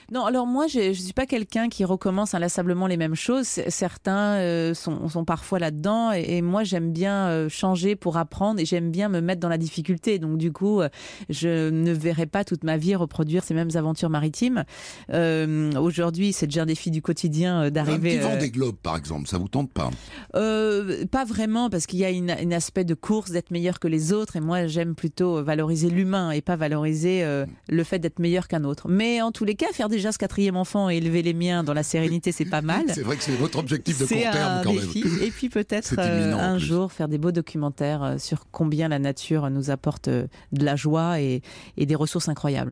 [0.10, 3.48] Non, alors moi, je ne suis pas quelqu'un qui recommence inlassablement les mêmes choses.
[3.68, 8.66] Certains euh, sont, sont, parfois là-dedans et, moi, j'aime bien euh, changer pour apprendre et
[8.66, 10.18] j'aime bien me mettre dans la difficulté.
[10.18, 10.88] Donc, du coup, euh,
[11.30, 14.64] je ne verrai pas toute ma vie reproduire ces mêmes aventures maritimes.
[15.10, 18.22] Aujourd'hui, c'est déjà un défi du quotidien d'arriver.
[18.22, 19.90] Un petit des globes, par exemple, ça vous tente pas?
[20.32, 24.38] Pas vraiment, parce qu'il y a un aspect de course, d'être meilleur que les autres.
[24.38, 27.26] Et moi, j'aime plutôt valoriser l'humain et pas valoriser
[27.68, 28.88] le fait d'être meilleur qu'un autre.
[28.88, 31.64] Mais en tous les cas, faire des déjà ce quatrième enfant et élever les miens
[31.64, 32.86] dans la sérénité, c'est pas mal.
[32.94, 35.04] c'est vrai que c'est votre objectif de court terme quand défi.
[35.04, 35.24] même.
[35.24, 39.50] Et puis peut-être euh, un jour faire des beaux documentaires euh, sur combien la nature
[39.50, 41.42] nous apporte euh, de la joie et,
[41.78, 42.72] et des ressources incroyables.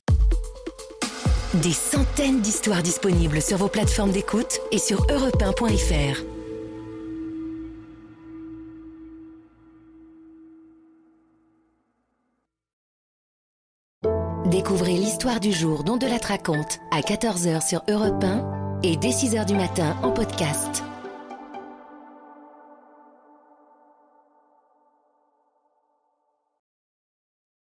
[1.55, 5.41] Des centaines d'histoires disponibles sur vos plateformes d'écoute et sur europe
[14.55, 19.09] Découvrez l'histoire du jour dont de la raconte à 14h sur Europe 1 et dès
[19.09, 20.81] 6h du matin en podcast.